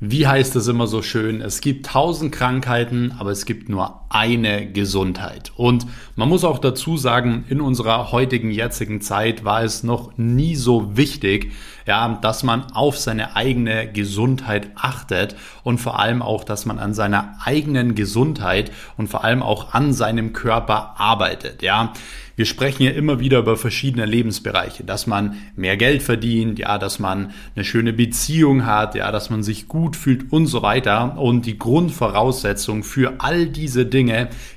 [0.00, 1.40] Wie heißt es immer so schön?
[1.40, 5.52] Es gibt tausend Krankheiten, aber es gibt nur eine Gesundheit.
[5.56, 10.56] Und man muss auch dazu sagen, in unserer heutigen, jetzigen Zeit war es noch nie
[10.56, 11.52] so wichtig,
[11.86, 16.92] ja, dass man auf seine eigene Gesundheit achtet und vor allem auch, dass man an
[16.94, 21.92] seiner eigenen Gesundheit und vor allem auch an seinem Körper arbeitet, ja.
[22.38, 27.00] Wir sprechen ja immer wieder über verschiedene Lebensbereiche, dass man mehr Geld verdient, ja, dass
[27.00, 31.18] man eine schöne Beziehung hat, ja, dass man sich gut fühlt und so weiter.
[31.18, 33.97] Und die Grundvoraussetzung für all diese Dinge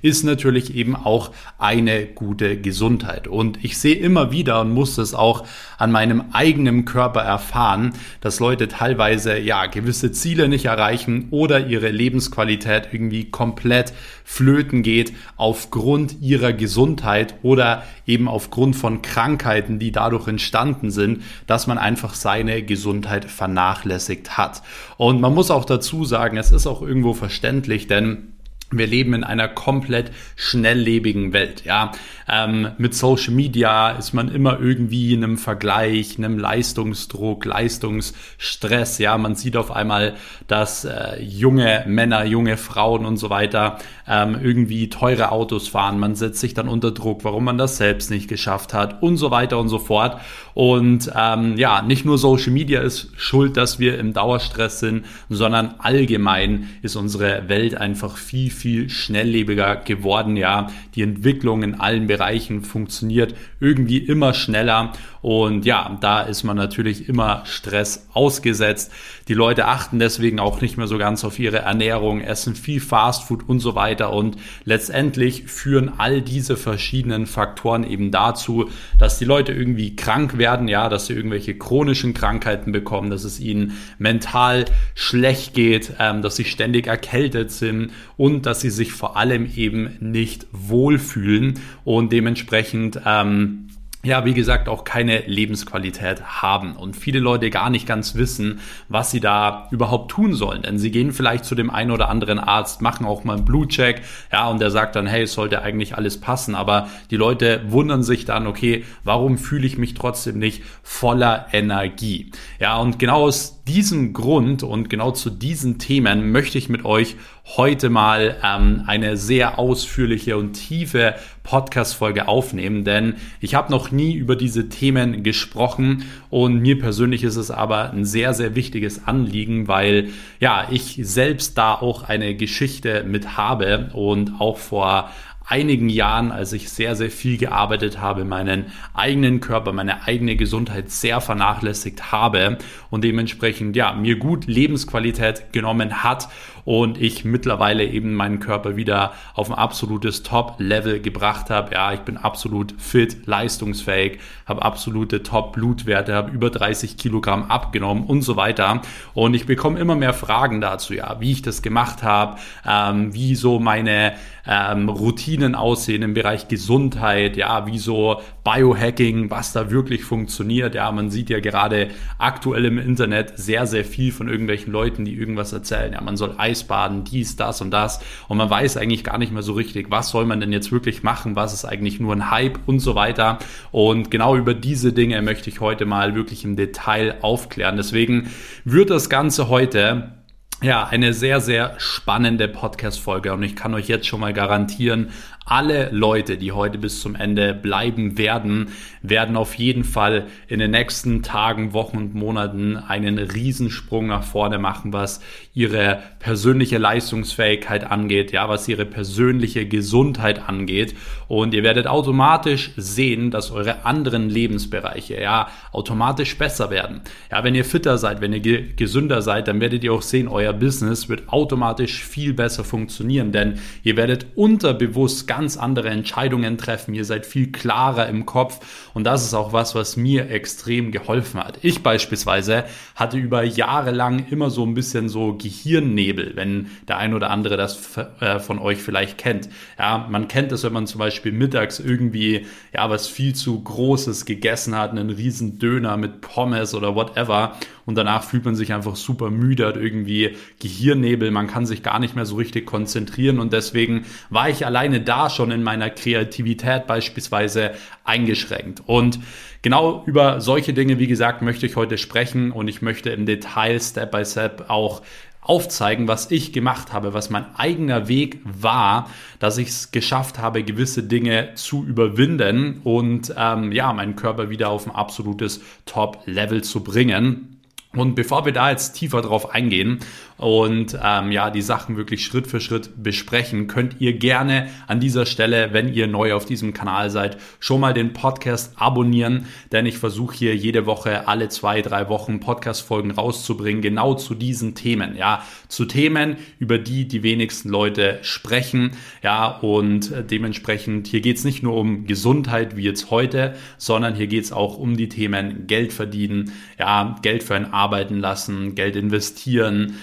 [0.02, 3.27] ist natürlich eben auch eine gute Gesundheit.
[3.27, 5.45] Und ich sehe immer wieder und muss es auch
[5.77, 11.90] an meinem eigenen Körper erfahren, dass Leute teilweise ja gewisse Ziele nicht erreichen oder ihre
[11.90, 20.27] Lebensqualität irgendwie komplett flöten geht aufgrund ihrer Gesundheit oder eben aufgrund von Krankheiten, die dadurch
[20.27, 24.62] entstanden sind, dass man einfach seine Gesundheit vernachlässigt hat.
[24.98, 28.34] Und man muss auch dazu sagen, es ist auch irgendwo verständlich, denn
[28.71, 31.63] wir leben in einer komplett schnelllebigen Welt.
[31.65, 31.91] Ja,
[32.27, 38.98] ähm, mit Social Media ist man immer irgendwie in einem Vergleich, einem Leistungsdruck, Leistungsstress.
[38.98, 40.15] Ja, man sieht auf einmal,
[40.48, 45.99] dass äh, junge Männer, junge Frauen und so weiter ähm, irgendwie teure Autos fahren.
[45.99, 49.31] Man setzt sich dann unter Druck, warum man das selbst nicht geschafft hat und so
[49.31, 50.21] weiter und so fort.
[50.54, 55.76] Und ähm, ja, nicht nur Social Media ist schuld, dass wir im Dauerstress sind, sondern
[55.80, 60.35] allgemein ist unsere Welt einfach viel viel schnelllebiger geworden.
[60.38, 66.58] Ja, die Entwicklung in allen Bereichen funktioniert irgendwie immer schneller und ja, da ist man
[66.58, 68.91] natürlich immer Stress ausgesetzt.
[69.28, 73.47] Die Leute achten deswegen auch nicht mehr so ganz auf ihre Ernährung, essen viel Fastfood
[73.47, 79.53] und so weiter und letztendlich führen all diese verschiedenen Faktoren eben dazu, dass die Leute
[79.53, 84.66] irgendwie krank werden, ja, dass sie irgendwelche chronischen Krankheiten bekommen, dass es ihnen mental
[84.96, 89.97] schlecht geht, ähm, dass sie ständig erkältet sind und dass sie sich vor allem eben
[90.00, 93.71] nicht wohlfühlen und dementsprechend ähm,
[94.03, 99.12] ja, wie gesagt, auch keine Lebensqualität haben und viele Leute gar nicht ganz wissen, was
[99.12, 100.63] sie da überhaupt tun sollen.
[100.63, 104.01] Denn sie gehen vielleicht zu dem einen oder anderen Arzt, machen auch mal einen Blutcheck,
[104.31, 106.56] ja, und der sagt dann, hey, es sollte eigentlich alles passen.
[106.56, 112.31] Aber die Leute wundern sich dann, okay, warum fühle ich mich trotzdem nicht voller Energie?
[112.59, 117.16] Ja, und genau aus diesem Grund und genau zu diesen Themen möchte ich mit euch
[117.56, 124.14] heute mal ähm, eine sehr ausführliche und tiefe Podcast-Folge aufnehmen, denn ich habe noch nie
[124.14, 129.70] über diese Themen gesprochen und mir persönlich ist es aber ein sehr, sehr wichtiges Anliegen,
[129.70, 130.10] weil
[130.42, 135.10] ja, ich selbst da auch eine Geschichte mit habe und auch vor
[135.46, 140.90] einigen Jahren, als ich sehr, sehr viel gearbeitet habe, meinen eigenen Körper, meine eigene Gesundheit
[140.91, 142.57] sehr vernachlässigt habe
[142.90, 146.30] und dementsprechend, ja, mir gut Lebensqualität genommen hat
[146.66, 151.74] und ich mittlerweile eben meinen Körper wieder auf ein absolutes Top-Level gebracht habe.
[151.74, 158.22] Ja, ich bin absolut fit, leistungsfähig, habe absolute Top-Blutwerte, habe über 30 Kilogramm abgenommen und
[158.22, 158.82] so weiter.
[159.14, 163.36] Und ich bekomme immer mehr Fragen dazu, ja, wie ich das gemacht habe, ähm, wie
[163.36, 164.14] so meine
[164.48, 170.74] ähm, Routinen aussehen im Bereich Gesundheit, ja, wie so Biohacking, was da wirklich funktioniert.
[170.74, 175.13] Ja, man sieht ja gerade aktuell im Internet sehr, sehr viel von irgendwelchen Leuten, die
[175.13, 175.94] irgendwas erzählen.
[175.94, 178.00] Ja, man soll Eisbaden, dies, das und das.
[178.28, 181.03] Und man weiß eigentlich gar nicht mehr so richtig, was soll man denn jetzt wirklich
[181.03, 183.38] machen, was ist eigentlich nur ein Hype und so weiter.
[183.72, 187.78] Und genau über diese Dinge möchte ich heute mal wirklich im Detail aufklären.
[187.78, 188.31] Deswegen
[188.66, 190.21] wird das Ganze heute
[190.62, 195.12] ja, eine sehr, sehr spannende Podcast-Folge und ich kann euch jetzt schon mal garantieren,
[195.46, 198.70] alle Leute, die heute bis zum Ende bleiben werden,
[199.02, 204.60] werden auf jeden Fall in den nächsten Tagen, Wochen und Monaten einen Riesensprung nach vorne
[204.60, 205.20] machen, was
[205.54, 210.96] ihre persönliche Leistungsfähigkeit angeht, ja, was ihre persönliche Gesundheit angeht.
[211.28, 217.02] Und ihr werdet automatisch sehen, dass eure anderen Lebensbereiche, ja, automatisch besser werden.
[217.32, 220.28] Ja, wenn ihr fitter seid, wenn ihr ge gesünder seid, dann werdet ihr auch sehen,
[220.28, 226.94] euer Business wird automatisch viel besser funktionieren, denn ihr werdet unterbewusst ganz andere Entscheidungen treffen,
[226.94, 231.39] ihr seid viel klarer im Kopf und das ist auch was, was mir extrem geholfen
[231.44, 231.59] hat.
[231.62, 232.65] Ich beispielsweise
[232.95, 237.57] hatte über Jahre lang immer so ein bisschen so Gehirnnebel, wenn der ein oder andere
[237.57, 239.50] das äh, von euch vielleicht kennt.
[239.77, 244.25] Ja, man kennt es, wenn man zum Beispiel mittags irgendwie ja was viel zu Großes
[244.25, 247.56] gegessen hat, einen riesen Döner mit Pommes oder whatever
[247.86, 252.00] und danach fühlt man sich einfach super müde, hat irgendwie Gehirnnebel, man kann sich gar
[252.00, 256.88] nicht mehr so richtig konzentrieren und deswegen war ich alleine da schon in meiner Kreativität
[256.88, 257.72] beispielsweise
[258.04, 258.84] eingeschränkt.
[258.86, 259.20] Und
[259.62, 263.80] genau über solche Dinge, wie gesagt, möchte ich heute sprechen und ich möchte im Detail,
[263.80, 265.02] Step by Step auch
[265.42, 269.10] aufzeigen, was ich gemacht habe, was mein eigener Weg war,
[269.40, 274.70] dass ich es geschafft habe, gewisse Dinge zu überwinden und ähm, ja, meinen Körper wieder
[274.70, 277.60] auf ein absolutes Top-Level zu bringen.
[277.94, 280.00] Und bevor wir da jetzt tiefer drauf eingehen
[280.42, 285.28] und ähm, ja die Sachen wirklich Schritt für Schritt besprechen, könnt ihr gerne an dieser
[285.28, 290.00] Stelle, wenn ihr neu auf diesem Kanal seid, schon mal den Podcast abonnieren, denn ich
[290.00, 295.46] versuche hier jede Woche alle zwei, drei Wochen Podcast-Folgen rauszubringen, genau zu diesen Themen, ja,
[295.68, 301.62] zu Themen, über die die wenigsten Leute sprechen, ja, und dementsprechend hier geht es nicht
[301.62, 305.94] nur um Gesundheit wie jetzt heute, sondern hier geht es auch um die Themen Geld
[305.94, 309.98] verdienen, ja, Geld für ein Arbeiten lassen, Geld investieren,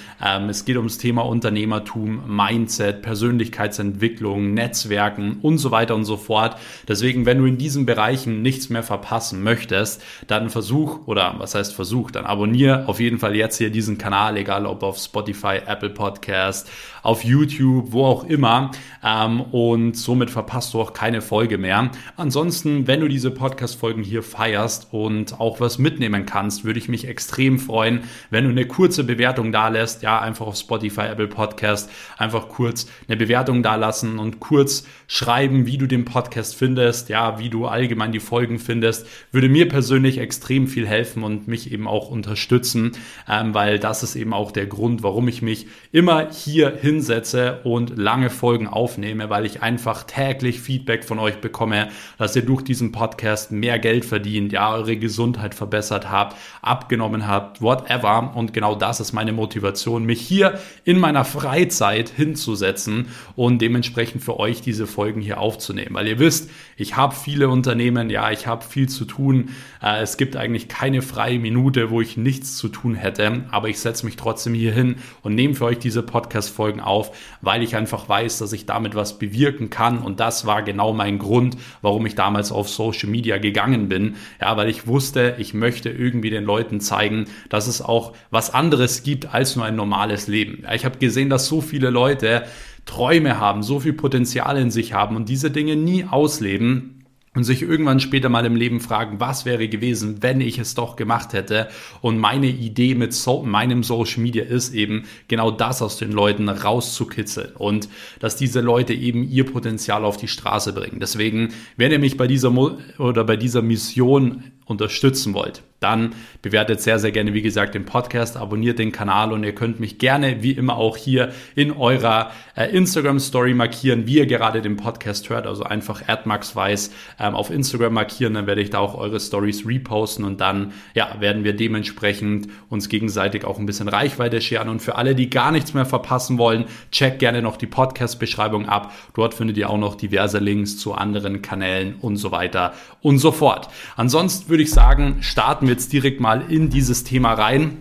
[0.49, 6.57] es geht ums Thema Unternehmertum, Mindset, Persönlichkeitsentwicklung, Netzwerken und so weiter und so fort.
[6.87, 11.75] Deswegen, wenn du in diesen Bereichen nichts mehr verpassen möchtest, dann versuch oder was heißt
[11.75, 15.91] versuch, dann abonniere auf jeden Fall jetzt hier diesen Kanal, egal ob auf Spotify, Apple
[15.91, 16.69] Podcast,
[17.03, 18.71] auf YouTube, wo auch immer.
[19.03, 21.91] Ähm, und somit verpasst du auch keine Folge mehr.
[22.17, 27.07] Ansonsten, wenn du diese Podcast-Folgen hier feierst und auch was mitnehmen kannst, würde ich mich
[27.07, 30.03] extrem freuen, wenn du eine kurze Bewertung da lässt.
[30.03, 35.67] Ja, einfach auf Spotify, Apple Podcast, einfach kurz eine Bewertung da lassen und kurz schreiben,
[35.67, 39.07] wie du den Podcast findest, ja, wie du allgemein die Folgen findest.
[39.33, 42.93] Würde mir persönlich extrem viel helfen und mich eben auch unterstützen,
[43.29, 47.97] ähm, weil das ist eben auch der Grund, warum ich mich immer hier hinsetze und
[47.97, 51.89] lange Folgen aufnehme, weil ich einfach täglich Feedback von euch bekomme,
[52.19, 57.63] dass ihr durch diesen Podcast mehr Geld verdient, ja, eure Gesundheit verbessert habt, abgenommen habt,
[57.63, 58.33] whatever.
[58.35, 63.07] Und genau das ist meine Motivation, mich hier in meiner Freizeit hinzusetzen
[63.37, 65.95] und dementsprechend für euch diese Folgen hier aufzunehmen.
[65.95, 69.51] Weil ihr wisst, ich habe viele Unternehmen, ja, ich habe viel zu tun.
[69.83, 73.79] Äh, es gibt eigentlich keine freie Minute, wo ich nichts zu tun hätte, aber ich
[73.79, 78.09] setze mich trotzdem hier hin und nehme für euch diese Podcast-Folgen auf, weil ich einfach
[78.09, 79.99] weiß, dass ich damit was bewirken kann.
[79.99, 84.17] Und das war genau mein Grund, warum ich damals auf Social Media gegangen bin.
[84.41, 89.03] Ja, weil ich wusste, ich möchte irgendwie den Leuten zeigen, dass es auch was anderes
[89.03, 89.88] gibt als nur ein normales
[90.27, 90.61] Leben.
[90.63, 92.45] Ja, ich habe gesehen, dass so viele Leute
[92.85, 96.99] Träume haben, so viel Potenzial in sich haben und diese Dinge nie ausleben
[97.35, 100.97] und sich irgendwann später mal im Leben fragen, was wäre gewesen, wenn ich es doch
[100.97, 101.69] gemacht hätte.
[102.01, 106.49] Und meine Idee mit so, meinem Social Media ist eben genau das aus den Leuten
[106.49, 107.89] rauszukitzeln und
[108.19, 110.99] dass diese Leute eben ihr Potenzial auf die Straße bringen.
[111.01, 116.81] Deswegen, wenn ihr mich bei dieser Mo oder bei dieser Mission unterstützen wollt, dann bewertet
[116.81, 120.43] sehr, sehr gerne, wie gesagt, den Podcast, abonniert den Kanal und ihr könnt mich gerne,
[120.43, 125.47] wie immer, auch hier in eurer äh, Instagram-Story markieren, wie ihr gerade den Podcast hört.
[125.47, 130.25] Also einfach @maxweiss ähm, auf Instagram markieren, dann werde ich da auch eure Stories reposten
[130.25, 134.69] und dann ja, werden wir dementsprechend uns gegenseitig auch ein bisschen Reichweite scheren.
[134.69, 138.93] Und für alle, die gar nichts mehr verpassen wollen, checkt gerne noch die Podcast-Beschreibung ab.
[139.15, 143.31] Dort findet ihr auch noch diverse Links zu anderen Kanälen und so weiter und so
[143.31, 143.69] fort.
[143.97, 147.77] Ansonsten würde ich sagen, starten wir jetzt direkt mal in dieses Thema rein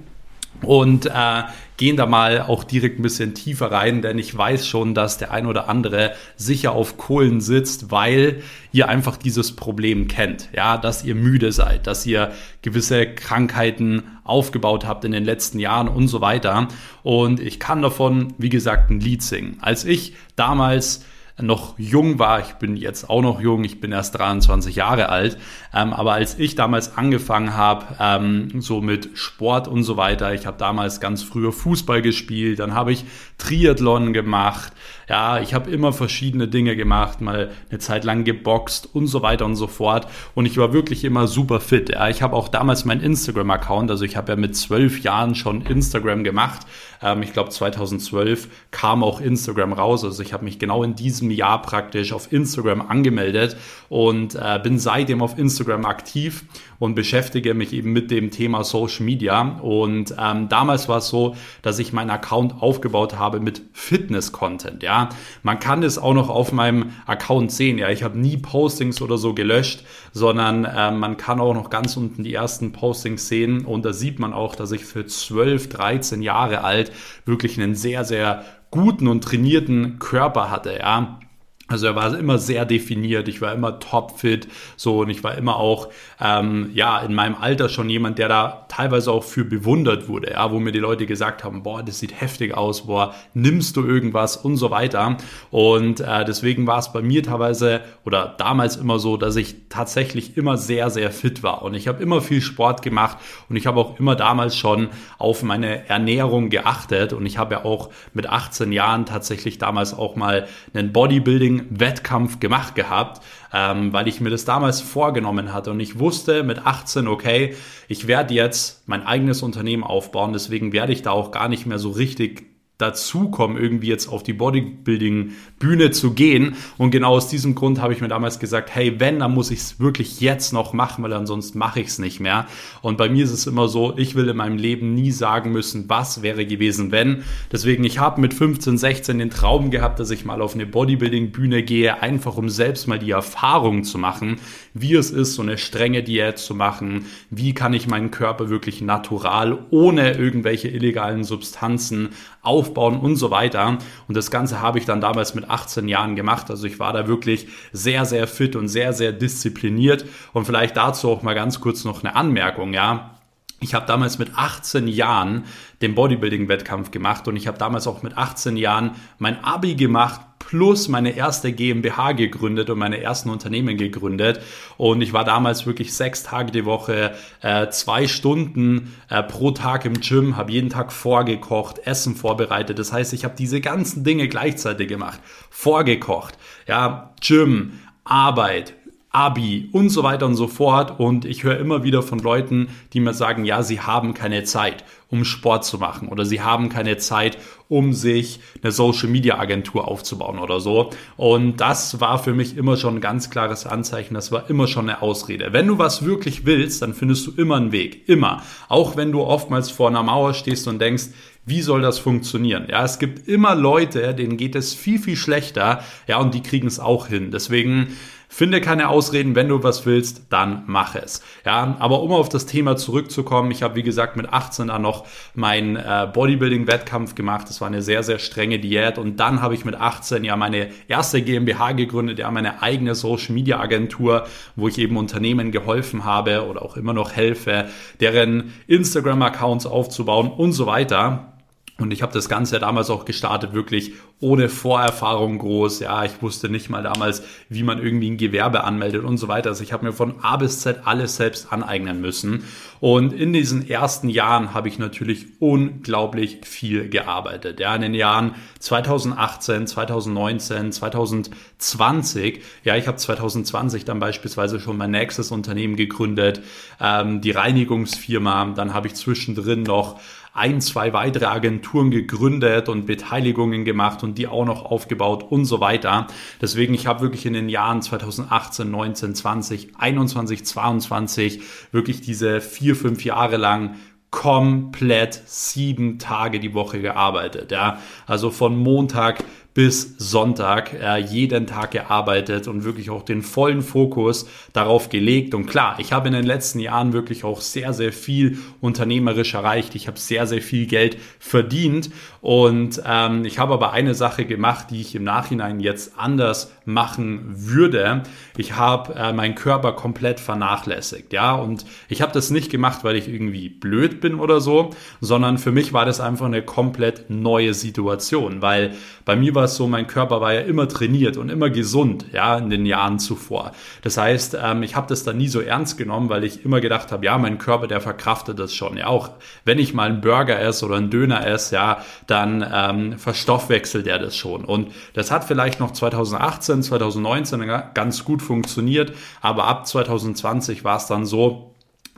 [0.62, 1.44] und äh,
[1.78, 5.32] gehen da mal auch direkt ein bisschen tiefer rein, denn ich weiß schon, dass der
[5.32, 8.42] ein oder andere sicher auf Kohlen sitzt, weil
[8.72, 12.32] ihr einfach dieses Problem kennt, ja, dass ihr müde seid, dass ihr
[12.64, 16.68] gewisse Krankheiten aufgebaut habt in den letzten Jahren und so weiter.
[17.04, 19.58] Und ich kann davon, wie gesagt, ein Lied singen.
[19.62, 21.06] Als ich damals
[21.40, 25.38] noch jung war, ich bin jetzt auch noch jung, ich bin erst 23 Jahre alt,
[25.74, 30.48] ähm, aber als ich damals angefangen habe, ähm, so mit Sport und so weiter, ich
[30.48, 33.06] habe damals ganz früher Fußball gespielt, dann habe ich
[33.38, 34.74] Triathlon gemacht,
[35.10, 39.46] ja, ich habe immer verschiedene Dinge gemacht, mal eine Zeit lang geboxt und so weiter
[39.46, 40.08] und so fort.
[40.36, 41.90] Und ich war wirklich immer super fit.
[41.90, 45.62] Ja, ich habe auch damals meinen Instagram-Account, also ich habe ja mit zwölf Jahren schon
[45.62, 46.68] Instagram gemacht,
[47.02, 51.32] ähm, ich glaube 2012 kam auch Instagram raus, also ich habe mich genau in diesem
[51.32, 53.56] Jahr praktisch auf Instagram angemeldet
[53.90, 56.44] und äh, bin seitdem auf Instagram aktiv
[56.80, 59.60] und beschäftige mich eben mit dem Thema Social Media.
[59.62, 64.84] Und ähm, damals war es so, dass ich meinen Account aufgebaut habe mit Fitness-Content.
[64.84, 65.10] Ja,
[65.44, 67.78] man kann es auch noch auf meinem Account sehen.
[67.78, 71.98] Ja, ich habe nie Postings oder so gelöscht, sondern äh, man kann auch noch ganz
[71.98, 73.66] unten die ersten Postings sehen.
[73.66, 76.92] Und da sieht man auch, dass ich für 12, 13 Jahre alt
[77.26, 80.78] wirklich einen sehr, sehr guten und trainierten Körper hatte.
[80.78, 81.20] Ja,
[81.68, 84.48] Also er war immer sehr definiert, ich war immer topfit,
[84.78, 85.90] so und ich war immer auch
[86.22, 90.50] ähm, ja in meinem Alter schon jemand, der da teilweise auch für bewundert wurde, ja,
[90.52, 94.38] wo mir die Leute gesagt haben, boah, das sieht heftig aus, boah, nimmst du irgendwas
[94.38, 95.18] und so weiter.
[95.52, 100.38] Und äh, deswegen war es bei mir teilweise oder damals immer so, dass ich tatsächlich
[100.38, 101.64] immer sehr sehr fit war.
[101.64, 103.18] Und ich habe immer viel Sport gemacht
[103.50, 107.12] und ich habe auch immer damals schon auf meine Ernährung geachtet.
[107.12, 112.40] Und ich habe ja auch mit 18 Jahren tatsächlich damals auch mal einen Bodybuilding Wettkampf
[112.40, 113.22] gemacht gehabt,
[113.54, 115.72] ähm, weil ich mir das damals vorgenommen hatte.
[115.72, 117.56] Und ich wusste mit 18, okay,
[117.88, 121.80] ich werde jetzt mein eigenes Unternehmen aufbauen, deswegen werde ich da auch gar nicht mehr
[121.80, 126.56] so richtig dazukommen, irgendwie jetzt auf die Bodybuilding-Bühne zu gehen.
[126.78, 129.60] Und genau aus diesem Grund habe ich mir damals gesagt, hey, wenn, dann muss ich
[129.60, 132.46] es wirklich jetzt noch machen, weil ansonsten mache ich es nicht mehr.
[132.84, 135.90] Und bei mir ist es immer so, ich will in meinem Leben nie sagen müssen,
[135.90, 137.24] was wäre gewesen, wenn.
[137.52, 141.64] Deswegen, ich habe mit 15, 16 den Traum gehabt, dass ich mal auf eine Bodybuilding-Bühne
[141.64, 144.40] gehe, einfach um selbst mal die Erfahrung zu machen,
[144.76, 148.82] wie es ist, so eine strenge Diät zu machen, wie kann ich meinen Körper wirklich
[148.82, 152.10] natural, ohne irgendwelche illegalen Substanzen
[152.48, 153.78] aufbauen und so weiter.
[154.08, 156.50] Und das Ganze habe ich dann damals mit 18 Jahren gemacht.
[156.50, 160.06] Also ich war da wirklich sehr, sehr fit und sehr, sehr diszipliniert.
[160.34, 163.12] Und vielleicht dazu auch mal ganz kurz noch eine Anmerkung, ja.
[163.60, 165.46] Ich habe damals mit 18 Jahren
[165.82, 170.88] den Bodybuilding-Wettkampf gemacht und ich habe damals auch mit 18 Jahren mein Abi gemacht plus
[170.88, 174.42] meine erste GmbH gegründet und meine ersten Unternehmen gegründet.
[174.78, 179.86] Und ich war damals wirklich sechs Tage die Woche, äh, zwei Stunden äh, pro Tag
[179.86, 182.80] im Gym, habe jeden Tag vorgekocht, Essen vorbereitet.
[182.80, 185.20] Das heißt, ich habe diese ganzen Dinge gleichzeitig gemacht.
[185.50, 188.74] Vorgekocht, ja, Gym, Arbeit,
[189.18, 191.00] Abi und so weiter und so fort.
[191.00, 194.84] Und ich höre immer wieder von Leuten, die mir sagen, ja, sie haben keine Zeit,
[195.10, 199.88] um Sport zu machen oder sie haben keine Zeit, um sich eine Social Media Agentur
[199.88, 200.92] aufzubauen oder so.
[201.16, 204.14] Und das war für mich immer schon ein ganz klares Anzeichen.
[204.14, 205.52] Das war immer schon eine Ausrede.
[205.52, 208.08] Wenn du was wirklich willst, dann findest du immer einen Weg.
[208.08, 208.44] Immer.
[208.70, 211.08] Auch wenn du oftmals vor einer Mauer stehst und denkst,
[211.48, 212.68] wie soll das funktionieren?
[212.70, 215.82] Ja, es gibt immer Leute, denen geht es viel, viel schlechter.
[216.06, 217.32] Ja, und die kriegen es auch hin.
[217.32, 217.96] Deswegen,
[218.38, 221.24] Finde keine Ausreden, wenn du was willst, dann mach es.
[221.44, 225.08] Ja, aber um auf das Thema zurückzukommen, ich habe wie gesagt mit 18 dann noch
[225.34, 227.50] meinen äh, Bodybuilding-Wettkampf gemacht.
[227.50, 230.70] Das war eine sehr, sehr strenge Diät und dann habe ich mit 18 ja meine
[230.88, 236.78] erste GmbH gegründet, ja meine eigene Social-Media-Agentur, wo ich eben Unternehmen geholfen habe oder auch
[236.78, 237.70] immer noch helfe,
[238.02, 241.37] deren Instagram-Accounts aufzubauen und so weiter.
[241.80, 245.80] Und ich habe das Ganze damals auch gestartet, wirklich ohne Vorerfahrung groß.
[245.80, 249.50] Ja, ich wusste nicht mal damals, wie man irgendwie ein Gewerbe anmeldet und so weiter.
[249.50, 252.46] Also ich habe mir von A bis Z alles selbst aneignen müssen.
[252.80, 257.60] Und in diesen ersten Jahren habe ich natürlich unglaublich viel gearbeitet.
[257.60, 262.42] Ja, in den Jahren 2018, 2019, 2020.
[262.64, 266.42] Ja, ich habe 2020 dann beispielsweise schon mein nächstes Unternehmen gegründet,
[266.82, 268.54] ähm, die Reinigungsfirma.
[268.56, 270.00] Dann habe ich zwischendrin noch
[270.38, 275.60] ein, zwei weitere Agenturen gegründet und Beteiligungen gemacht und die auch noch aufgebaut und so
[275.60, 276.08] weiter.
[276.42, 281.42] Deswegen, ich habe wirklich in den Jahren 2018, 19, 20, 21, 22
[281.72, 283.76] wirklich diese vier, fünf Jahre lang
[284.10, 287.52] komplett sieben Tage die Woche gearbeitet.
[287.52, 289.24] Ja, also von Montag
[289.58, 295.34] bis Sonntag äh, jeden Tag gearbeitet und wirklich auch den vollen Fokus darauf gelegt.
[295.34, 299.74] Und klar, ich habe in den letzten Jahren wirklich auch sehr, sehr viel unternehmerisch erreicht.
[299.74, 301.90] Ich habe sehr, sehr viel Geld verdient.
[302.22, 307.22] Und ähm, ich habe aber eine Sache gemacht, die ich im Nachhinein jetzt anders machen
[307.34, 308.04] würde.
[308.38, 311.14] Ich habe äh, meinen Körper komplett vernachlässigt.
[311.14, 314.70] Ja, und ich habe das nicht gemacht, weil ich irgendwie blöd bin oder so,
[315.02, 319.56] sondern für mich war das einfach eine komplett neue Situation, weil bei mir war es
[319.56, 323.52] so, mein Körper war ja immer trainiert und immer gesund, ja, in den Jahren zuvor.
[323.82, 326.92] Das heißt, ähm, ich habe das dann nie so ernst genommen, weil ich immer gedacht
[326.92, 328.78] habe, ja, mein Körper, der verkraftet das schon.
[328.78, 329.10] Ja, auch
[329.44, 334.00] wenn ich mal einen Burger esse oder einen Döner esse, ja, dann ähm, verstoffwechselt er
[334.00, 334.46] das schon.
[334.46, 340.88] Und das hat vielleicht noch 2018, 2019 ganz gut funktioniert, aber ab 2020 war es
[340.88, 341.47] dann so,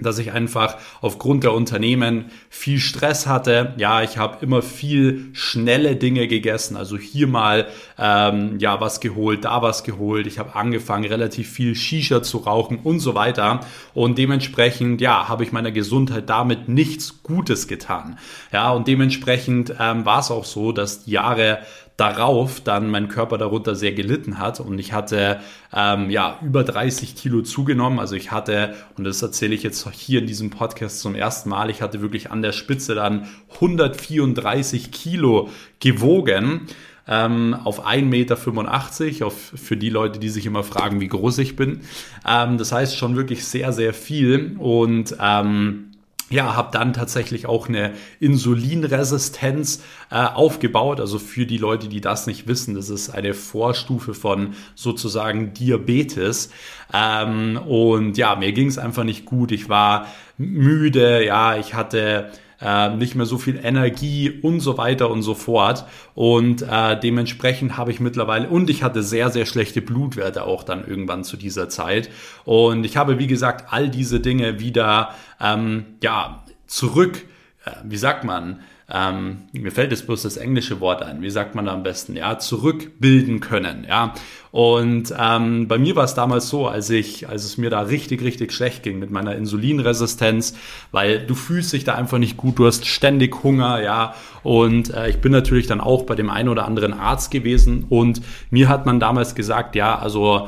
[0.01, 3.73] dass ich einfach aufgrund der Unternehmen viel Stress hatte.
[3.77, 6.77] Ja, ich habe immer viel schnelle Dinge gegessen.
[6.77, 10.27] Also hier mal ähm, ja was geholt, da was geholt.
[10.27, 13.61] Ich habe angefangen, relativ viel Shisha zu rauchen und so weiter.
[13.93, 18.17] Und dementsprechend ja habe ich meiner Gesundheit damit nichts Gutes getan.
[18.51, 21.59] Ja, und dementsprechend ähm, war es auch so, dass die Jahre
[21.99, 25.39] darauf dann mein Körper darunter sehr gelitten hat und ich hatte
[25.75, 27.99] ähm, ja über 30 Kilo zugenommen.
[27.99, 31.69] Also ich hatte, und das erzähle ich jetzt hier in diesem Podcast zum ersten Mal,
[31.69, 36.67] ich hatte wirklich an der Spitze dann 134 Kilo gewogen.
[37.07, 41.55] ähm, auf 1,85 Meter, auf, für die Leute, die sich immer fragen, wie groß ich
[41.55, 41.81] bin.
[42.25, 45.88] Ähm, das heißt schon wirklich sehr, sehr viel und ähm,
[46.29, 49.81] ja, habe dann tatsächlich auch eine Insulinresistenz
[50.11, 50.99] äh, aufgebaut.
[50.99, 56.51] Also für die Leute, die das nicht wissen, das ist eine Vorstufe von sozusagen Diabetes.
[56.93, 59.51] Ähm, und ja, mir ging es einfach nicht gut.
[59.51, 60.07] Ich war
[60.37, 62.31] müde, ja, ich hatte
[62.61, 65.85] äh, nicht mehr so viel Energie und so weiter und so fort.
[66.15, 70.85] Und äh, dementsprechend habe ich mittlerweile, und ich hatte sehr, sehr schlechte Blutwerte auch dann
[70.85, 72.09] irgendwann zu dieser Zeit.
[72.45, 77.25] Und ich habe, wie gesagt, all diese Dinge wieder, ähm, ja, zurück,
[77.65, 81.53] äh, wie sagt man, ähm, mir fällt jetzt bloß das englische Wort ein, wie sagt
[81.55, 84.13] man da am besten, ja, zurückbilden können, ja.
[84.51, 88.23] Und ähm, bei mir war es damals so, als ich, als es mir da richtig,
[88.23, 90.57] richtig schlecht ging mit meiner Insulinresistenz,
[90.91, 94.15] weil du fühlst dich da einfach nicht gut, du hast ständig Hunger, ja.
[94.41, 98.21] Und äh, ich bin natürlich dann auch bei dem einen oder anderen Arzt gewesen und
[98.49, 100.47] mir hat man damals gesagt, ja, also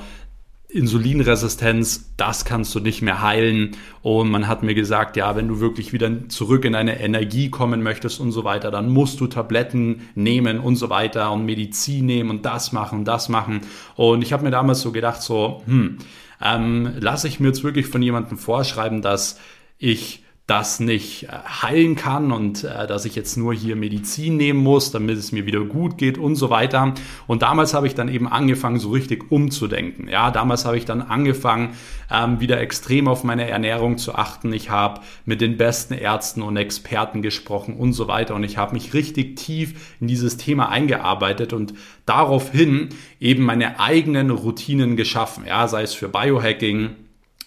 [0.73, 3.75] Insulinresistenz, das kannst du nicht mehr heilen.
[4.01, 7.83] Und man hat mir gesagt, ja, wenn du wirklich wieder zurück in deine Energie kommen
[7.83, 12.29] möchtest und so weiter, dann musst du Tabletten nehmen und so weiter und Medizin nehmen
[12.29, 13.61] und das machen, das machen.
[13.95, 15.97] Und ich habe mir damals so gedacht, so, hm,
[16.41, 19.39] ähm, lasse ich mir jetzt wirklich von jemandem vorschreiben, dass
[19.77, 21.27] ich das nicht äh,
[21.61, 25.45] heilen kann und äh, dass ich jetzt nur hier Medizin nehmen muss, damit es mir
[25.45, 26.93] wieder gut geht und so weiter.
[27.25, 30.09] Und damals habe ich dann eben angefangen, so richtig umzudenken.
[30.09, 31.69] Ja, damals habe ich dann angefangen,
[32.11, 34.51] ähm, wieder extrem auf meine Ernährung zu achten.
[34.51, 38.35] Ich habe mit den besten Ärzten und Experten gesprochen und so weiter.
[38.35, 41.73] Und ich habe mich richtig tief in dieses Thema eingearbeitet und
[42.05, 42.89] daraufhin
[43.21, 45.45] eben meine eigenen Routinen geschaffen.
[45.47, 46.89] Ja, sei es für Biohacking,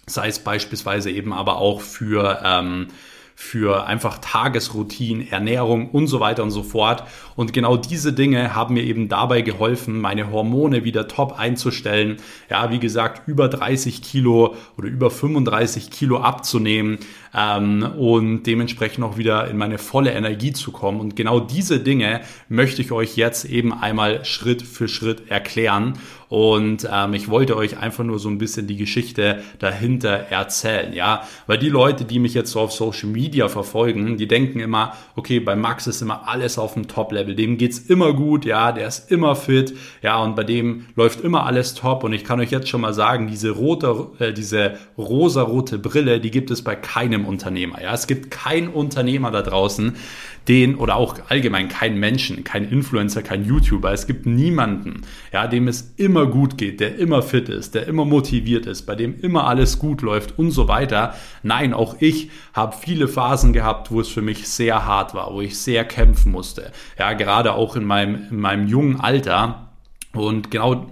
[0.07, 2.89] sei es beispielsweise eben aber auch für ähm,
[3.37, 7.03] für einfach Tagesroutinen, Ernährung und so weiter und so fort.
[7.35, 12.19] Und genau diese Dinge haben mir eben dabei geholfen, meine Hormone wieder top einzustellen.
[12.49, 16.99] Ja, wie gesagt, über 30 Kilo oder über 35 Kilo abzunehmen
[17.35, 21.01] ähm, und dementsprechend auch wieder in meine volle Energie zu kommen.
[21.01, 25.99] Und genau diese Dinge möchte ich euch jetzt eben einmal Schritt für Schritt erklären.
[26.29, 31.23] Und ähm, ich wollte euch einfach nur so ein bisschen die Geschichte dahinter erzählen, ja,
[31.47, 35.39] weil die Leute, die mich jetzt so auf Social Media verfolgen, die denken immer, okay,
[35.39, 39.13] bei Max ist immer alles auf dem Top-Level, dem geht's immer gut, ja, der ist
[39.13, 42.03] immer fit, ja, und bei dem läuft immer alles top.
[42.03, 46.33] Und ich kann euch jetzt schon mal sagen, diese rote, äh, diese rosa-rote Brille, die
[46.33, 49.97] gibt es bei keinem Unternehmer, ja, es gibt keinen Unternehmer da draußen,
[50.49, 53.93] den oder auch allgemein kein Menschen, kein Influencer, kein YouTuber.
[53.93, 58.05] Es gibt niemanden, ja, dem es immer gut geht, der immer fit ist, der immer
[58.05, 61.15] motiviert ist, bei dem immer alles gut läuft und so weiter.
[61.43, 65.41] Nein, auch ich habe viele Phasen gehabt, wo es für mich sehr hart war, wo
[65.41, 66.73] ich sehr kämpfen musste.
[66.99, 69.69] Ja, gerade auch in meinem, in meinem jungen Alter.
[70.13, 70.87] Und genau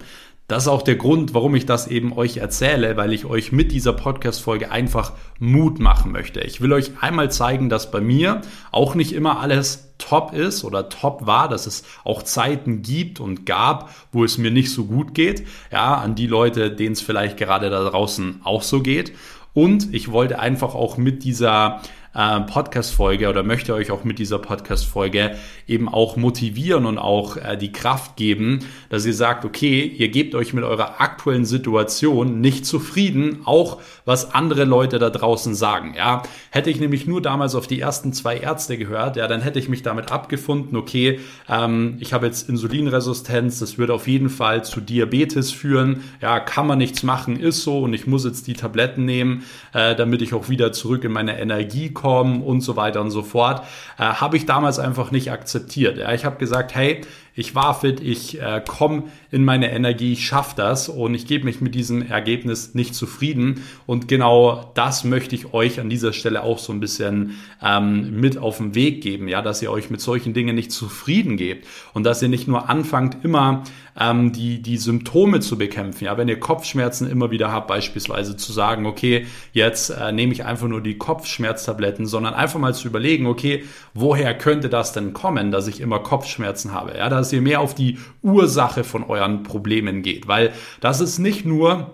[0.53, 3.71] das ist auch der Grund, warum ich das eben euch erzähle, weil ich euch mit
[3.71, 6.41] dieser Podcast-Folge einfach Mut machen möchte.
[6.41, 10.89] Ich will euch einmal zeigen, dass bei mir auch nicht immer alles top ist oder
[10.89, 15.15] top war, dass es auch Zeiten gibt und gab, wo es mir nicht so gut
[15.15, 15.47] geht.
[15.71, 19.11] Ja, an die Leute, denen es vielleicht gerade da draußen auch so geht.
[19.55, 21.81] Und ich wollte einfach auch mit dieser
[22.13, 25.35] äh, Podcast-Folge oder möchte euch auch mit dieser Podcast-Folge
[25.67, 30.35] eben auch motivieren und auch äh, die Kraft geben, dass ihr sagt, okay, ihr gebt
[30.35, 35.95] euch mit eurer aktuellen Situation nicht zufrieden, auch was andere Leute da draußen sagen.
[35.97, 39.59] Ja, hätte ich nämlich nur damals auf die ersten zwei Ärzte gehört, ja, dann hätte
[39.59, 44.63] ich mich damit abgefunden, okay, ähm, ich habe jetzt Insulinresistenz, das wird auf jeden Fall
[44.63, 48.53] zu Diabetes führen, ja, kann man nichts machen, ist so und ich muss jetzt die
[48.53, 52.75] Tabletten nehmen, äh, damit ich auch wieder zurück in meine Energie komme kommen und so
[52.75, 53.63] weiter und so fort,
[53.97, 55.97] äh, habe ich damals einfach nicht akzeptiert.
[55.97, 56.99] Ja, ich habe gesagt, hey,
[57.35, 61.45] ich war fit, ich äh, komme in meine Energie, ich schaffe das und ich gebe
[61.45, 63.63] mich mit diesem Ergebnis nicht zufrieden.
[63.87, 68.37] Und genau das möchte ich euch an dieser Stelle auch so ein bisschen ähm, mit
[68.37, 72.03] auf den Weg geben, ja, dass ihr euch mit solchen Dingen nicht zufrieden gebt und
[72.03, 73.63] dass ihr nicht nur anfangt, immer
[73.99, 76.05] ähm, die, die Symptome zu bekämpfen.
[76.05, 80.45] Ja, wenn ihr Kopfschmerzen immer wieder habt, beispielsweise zu sagen, okay, jetzt äh, nehme ich
[80.45, 85.51] einfach nur die Kopfschmerztabletten, sondern einfach mal zu überlegen, okay, woher könnte das denn kommen,
[85.51, 86.97] dass ich immer Kopfschmerzen habe?
[86.97, 91.45] Ja, dass ihr mehr auf die Ursache von euren Problemen geht, weil das ist nicht
[91.45, 91.93] nur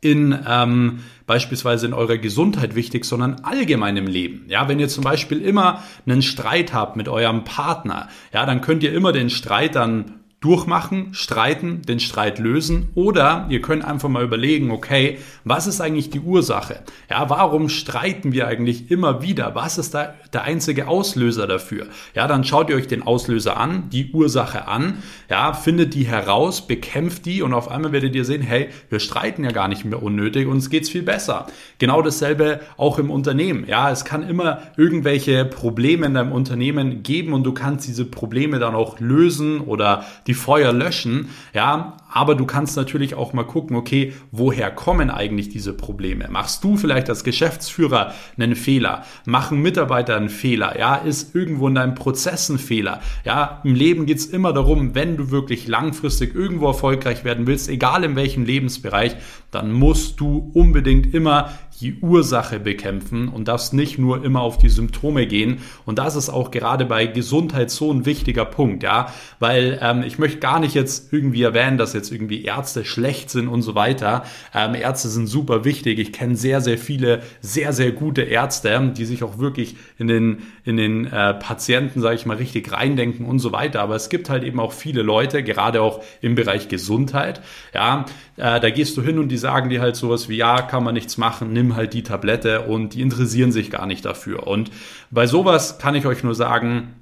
[0.00, 4.44] in ähm, beispielsweise in eurer Gesundheit wichtig, sondern allgemein im Leben.
[4.48, 8.84] Ja, wenn ihr zum Beispiel immer einen Streit habt mit eurem Partner, ja, dann könnt
[8.84, 14.24] ihr immer den Streit dann durchmachen, streiten, den Streit lösen oder ihr könnt einfach mal
[14.24, 16.80] überlegen, okay, was ist eigentlich die Ursache?
[17.10, 19.54] Ja, warum streiten wir eigentlich immer wieder?
[19.54, 21.88] Was ist da der einzige Auslöser dafür?
[22.14, 26.66] Ja, dann schaut ihr euch den Auslöser an, die Ursache an, ja, findet die heraus,
[26.66, 30.02] bekämpft die und auf einmal werdet ihr sehen, hey, wir streiten ja gar nicht mehr
[30.02, 31.48] unnötig, uns geht's viel besser.
[31.76, 33.66] Genau dasselbe auch im Unternehmen.
[33.68, 38.58] Ja, es kann immer irgendwelche Probleme in deinem Unternehmen geben und du kannst diese Probleme
[38.58, 43.76] dann auch lösen oder die Feuer löschen, ja, aber du kannst natürlich auch mal gucken,
[43.76, 46.28] okay, woher kommen eigentlich diese Probleme?
[46.30, 49.04] Machst du vielleicht als Geschäftsführer einen Fehler?
[49.24, 50.78] Machen Mitarbeiter einen Fehler?
[50.78, 53.00] Ja, ist irgendwo in deinem Prozess ein Fehler?
[53.24, 58.04] Ja, im Leben geht's immer darum, wenn du wirklich langfristig irgendwo erfolgreich werden willst, egal
[58.04, 59.16] in welchem Lebensbereich,
[59.50, 64.68] dann musst du unbedingt immer die Ursache bekämpfen und darfst nicht nur immer auf die
[64.68, 65.58] Symptome gehen.
[65.86, 70.18] Und das ist auch gerade bei Gesundheit so ein wichtiger Punkt, ja, weil ähm, ich
[70.18, 74.24] möchte gar nicht jetzt irgendwie erwähnen, dass jetzt irgendwie Ärzte schlecht sind und so weiter.
[74.54, 75.98] Ähm, Ärzte sind super wichtig.
[75.98, 80.38] Ich kenne sehr, sehr viele sehr, sehr gute Ärzte, die sich auch wirklich in den,
[80.64, 83.80] in den äh, Patienten, sage ich mal, richtig reindenken und so weiter.
[83.80, 87.42] Aber es gibt halt eben auch viele Leute, gerade auch im Bereich Gesundheit,
[87.74, 90.84] ja, äh, da gehst du hin und die sagen dir halt sowas wie, ja, kann
[90.84, 94.46] man nichts machen, nimm halt die Tablette und die interessieren sich gar nicht dafür.
[94.46, 94.70] Und
[95.10, 96.94] bei sowas kann ich euch nur sagen,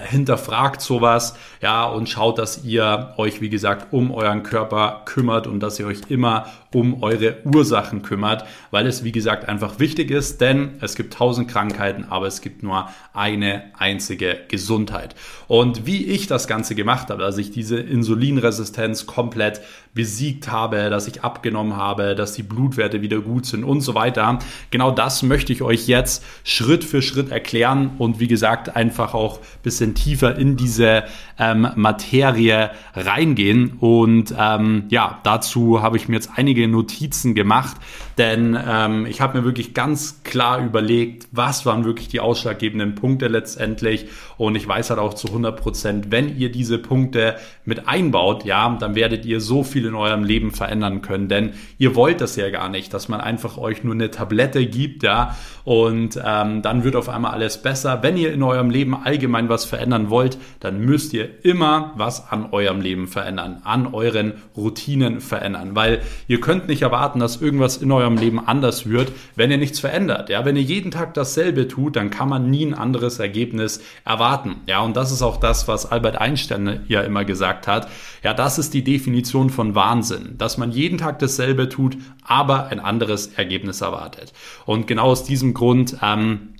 [0.00, 5.60] hinterfragt sowas, ja, und schaut, dass ihr euch, wie gesagt, um euren Körper kümmert und
[5.60, 10.40] dass ihr euch immer um eure Ursachen kümmert, weil es, wie gesagt, einfach wichtig ist,
[10.40, 15.14] denn es gibt tausend Krankheiten, aber es gibt nur eine einzige Gesundheit.
[15.46, 19.60] Und wie ich das Ganze gemacht habe, dass ich diese Insulinresistenz komplett
[19.94, 24.40] besiegt habe, dass ich abgenommen habe, dass die Blutwerte wieder gut sind und so weiter,
[24.70, 29.38] genau das möchte ich euch jetzt Schritt für Schritt erklären und wie gesagt, einfach auch
[29.62, 31.04] bisschen bisschen tiefer in diese
[31.38, 33.72] ähm, Materie reingehen.
[33.80, 37.76] Und ähm, ja, dazu habe ich mir jetzt einige Notizen gemacht,
[38.18, 43.28] denn ähm, ich habe mir wirklich ganz klar überlegt, was waren wirklich die ausschlaggebenden Punkte
[43.28, 44.06] letztendlich.
[44.36, 48.76] Und ich weiß halt auch zu 100 Prozent, wenn ihr diese Punkte mit einbaut, ja,
[48.78, 52.50] dann werdet ihr so viel in eurem Leben verändern können, denn ihr wollt das ja
[52.50, 56.96] gar nicht, dass man einfach euch nur eine Tablette gibt, ja, und ähm, dann wird
[56.96, 58.02] auf einmal alles besser.
[58.02, 62.48] Wenn ihr in eurem Leben allgemein was verändern wollt, dann müsst ihr immer was an
[62.52, 67.90] eurem Leben verändern, an euren Routinen verändern, weil ihr könnt nicht erwarten, dass irgendwas in
[67.92, 70.28] eurem Leben anders wird, wenn ihr nichts verändert.
[70.28, 74.56] Ja, wenn ihr jeden Tag dasselbe tut, dann kann man nie ein anderes Ergebnis erwarten.
[74.66, 77.88] Ja, und das ist auch das, was Albert Einstein ja immer gesagt hat.
[78.22, 82.80] Ja, das ist die Definition von Wahnsinn, dass man jeden Tag dasselbe tut, aber ein
[82.80, 84.32] anderes Ergebnis erwartet.
[84.66, 86.54] Und genau aus diesem Grund ähm,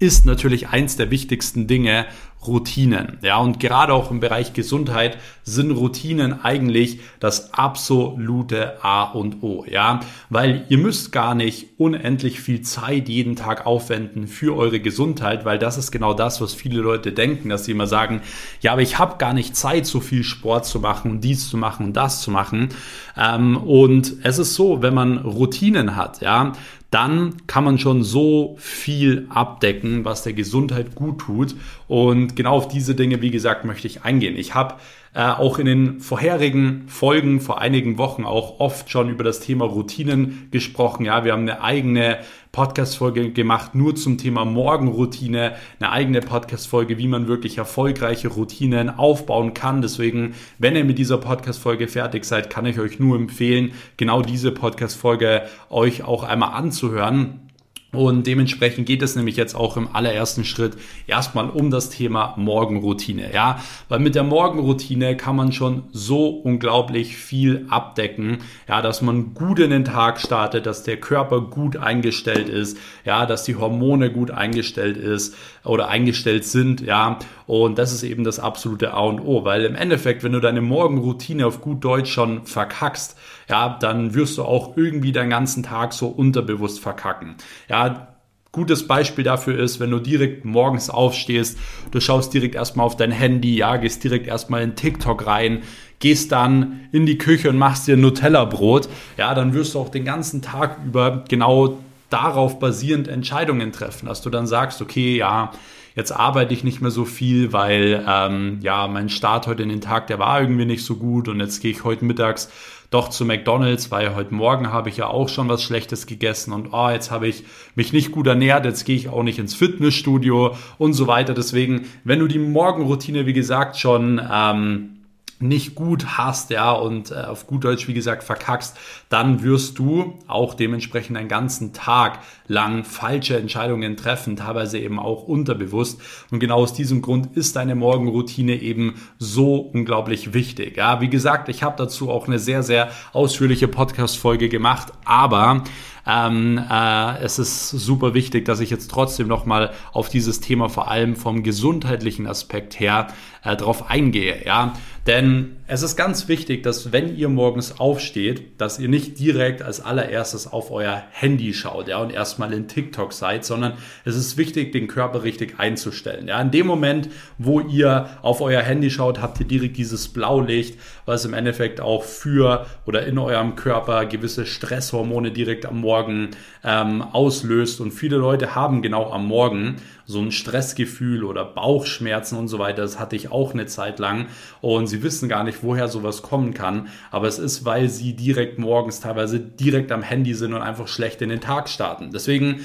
[0.00, 2.06] ist natürlich eins der wichtigsten Dinge
[2.46, 3.18] Routinen.
[3.22, 9.64] Ja, und gerade auch im Bereich Gesundheit sind Routinen eigentlich das absolute A und O.
[9.68, 10.00] Ja,
[10.30, 15.58] weil ihr müsst gar nicht unendlich viel Zeit jeden Tag aufwenden für eure Gesundheit, weil
[15.58, 18.22] das ist genau das, was viele Leute denken, dass sie immer sagen,
[18.60, 21.56] ja, aber ich habe gar nicht Zeit, so viel Sport zu machen und dies zu
[21.56, 22.70] machen und das zu machen.
[23.18, 26.52] Ähm, und es ist so, wenn man Routinen hat, ja,
[26.90, 31.54] dann kann man schon so viel abdecken, was der Gesundheit gut tut.
[31.90, 34.36] Und genau auf diese Dinge, wie gesagt, möchte ich eingehen.
[34.36, 34.76] Ich habe
[35.12, 39.64] äh, auch in den vorherigen Folgen vor einigen Wochen auch oft schon über das Thema
[39.64, 41.04] Routinen gesprochen.
[41.04, 42.18] Ja, wir haben eine eigene
[42.52, 49.52] Podcast-Folge gemacht, nur zum Thema Morgenroutine, eine eigene Podcast-Folge, wie man wirklich erfolgreiche Routinen aufbauen
[49.52, 49.82] kann.
[49.82, 54.52] Deswegen, wenn ihr mit dieser Podcast-Folge fertig seid, kann ich euch nur empfehlen, genau diese
[54.52, 57.49] Podcast-Folge euch auch einmal anzuhören.
[57.92, 60.76] Und dementsprechend geht es nämlich jetzt auch im allerersten Schritt
[61.08, 63.34] erstmal um das Thema Morgenroutine.
[63.34, 68.38] Ja, weil mit der Morgenroutine kann man schon so unglaublich viel abdecken.
[68.68, 72.78] Ja, dass man gut in den Tag startet, dass der Körper gut eingestellt ist.
[73.04, 76.80] Ja, dass die Hormone gut eingestellt ist oder eingestellt sind.
[76.82, 80.40] Ja, und das ist eben das absolute A und O, weil im Endeffekt, wenn du
[80.40, 83.18] deine Morgenroutine auf gut Deutsch schon verkackst,
[83.50, 87.34] ja, dann wirst du auch irgendwie deinen ganzen Tag so unterbewusst verkacken.
[87.68, 88.06] Ja,
[88.52, 91.56] Gutes Beispiel dafür ist, wenn du direkt morgens aufstehst,
[91.92, 95.62] du schaust direkt erstmal auf dein Handy, ja, gehst direkt erstmal in TikTok rein,
[96.00, 100.04] gehst dann in die Küche und machst dir Nutella-Brot, ja, dann wirst du auch den
[100.04, 105.52] ganzen Tag über genau darauf basierend Entscheidungen treffen, dass du dann sagst, okay, ja,
[105.94, 109.80] jetzt arbeite ich nicht mehr so viel, weil ähm, ja, mein Start heute in den
[109.80, 112.50] Tag, der war irgendwie nicht so gut und jetzt gehe ich heute mittags
[112.90, 116.72] doch zu McDonald's, weil heute Morgen habe ich ja auch schon was Schlechtes gegessen und
[116.72, 117.44] oh, jetzt habe ich
[117.76, 121.32] mich nicht gut ernährt, jetzt gehe ich auch nicht ins Fitnessstudio und so weiter.
[121.32, 125.00] Deswegen, wenn du die Morgenroutine, wie gesagt, schon ähm,
[125.38, 128.76] nicht gut hast, ja, und äh, auf gut Deutsch, wie gesagt, verkackst,
[129.08, 132.18] dann wirst du auch dementsprechend einen ganzen Tag
[132.50, 136.00] lang falsche Entscheidungen treffen, teilweise eben auch unterbewusst.
[136.32, 140.76] Und genau aus diesem Grund ist deine Morgenroutine eben so unglaublich wichtig.
[140.76, 145.62] Ja, wie gesagt, ich habe dazu auch eine sehr, sehr ausführliche Podcast-Folge gemacht, aber
[146.06, 150.90] ähm, äh, es ist super wichtig, dass ich jetzt trotzdem nochmal auf dieses Thema vor
[150.90, 153.08] allem vom gesundheitlichen Aspekt her
[153.44, 154.44] äh, drauf eingehe.
[154.44, 154.72] Ja,
[155.06, 159.80] denn es ist ganz wichtig, dass wenn ihr morgens aufsteht, dass ihr nicht direkt als
[159.80, 163.74] allererstes auf euer Handy schaut, ja, und erstmal in TikTok seid, sondern
[164.04, 166.28] es ist wichtig, den Körper richtig einzustellen.
[166.28, 170.78] Ja, in dem Moment, wo ihr auf euer Handy schaut, habt ihr direkt dieses Blaulicht,
[171.10, 176.30] was im Endeffekt auch für oder in eurem Körper gewisse Stresshormone direkt am Morgen
[176.64, 177.80] ähm, auslöst.
[177.80, 182.82] Und viele Leute haben genau am Morgen so ein Stressgefühl oder Bauchschmerzen und so weiter.
[182.82, 184.26] Das hatte ich auch eine Zeit lang
[184.60, 186.88] und sie wissen gar nicht, woher sowas kommen kann.
[187.10, 191.22] Aber es ist, weil sie direkt morgens teilweise direkt am Handy sind und einfach schlecht
[191.22, 192.10] in den Tag starten.
[192.12, 192.60] Deswegen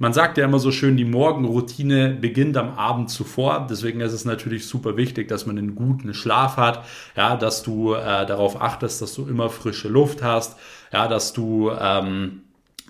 [0.00, 3.66] man sagt ja immer so schön, die Morgenroutine beginnt am Abend zuvor.
[3.68, 6.86] Deswegen ist es natürlich super wichtig, dass man einen guten Schlaf hat,
[7.16, 10.56] ja, dass du äh, darauf achtest, dass du immer frische Luft hast,
[10.90, 12.42] ja, dass du ähm,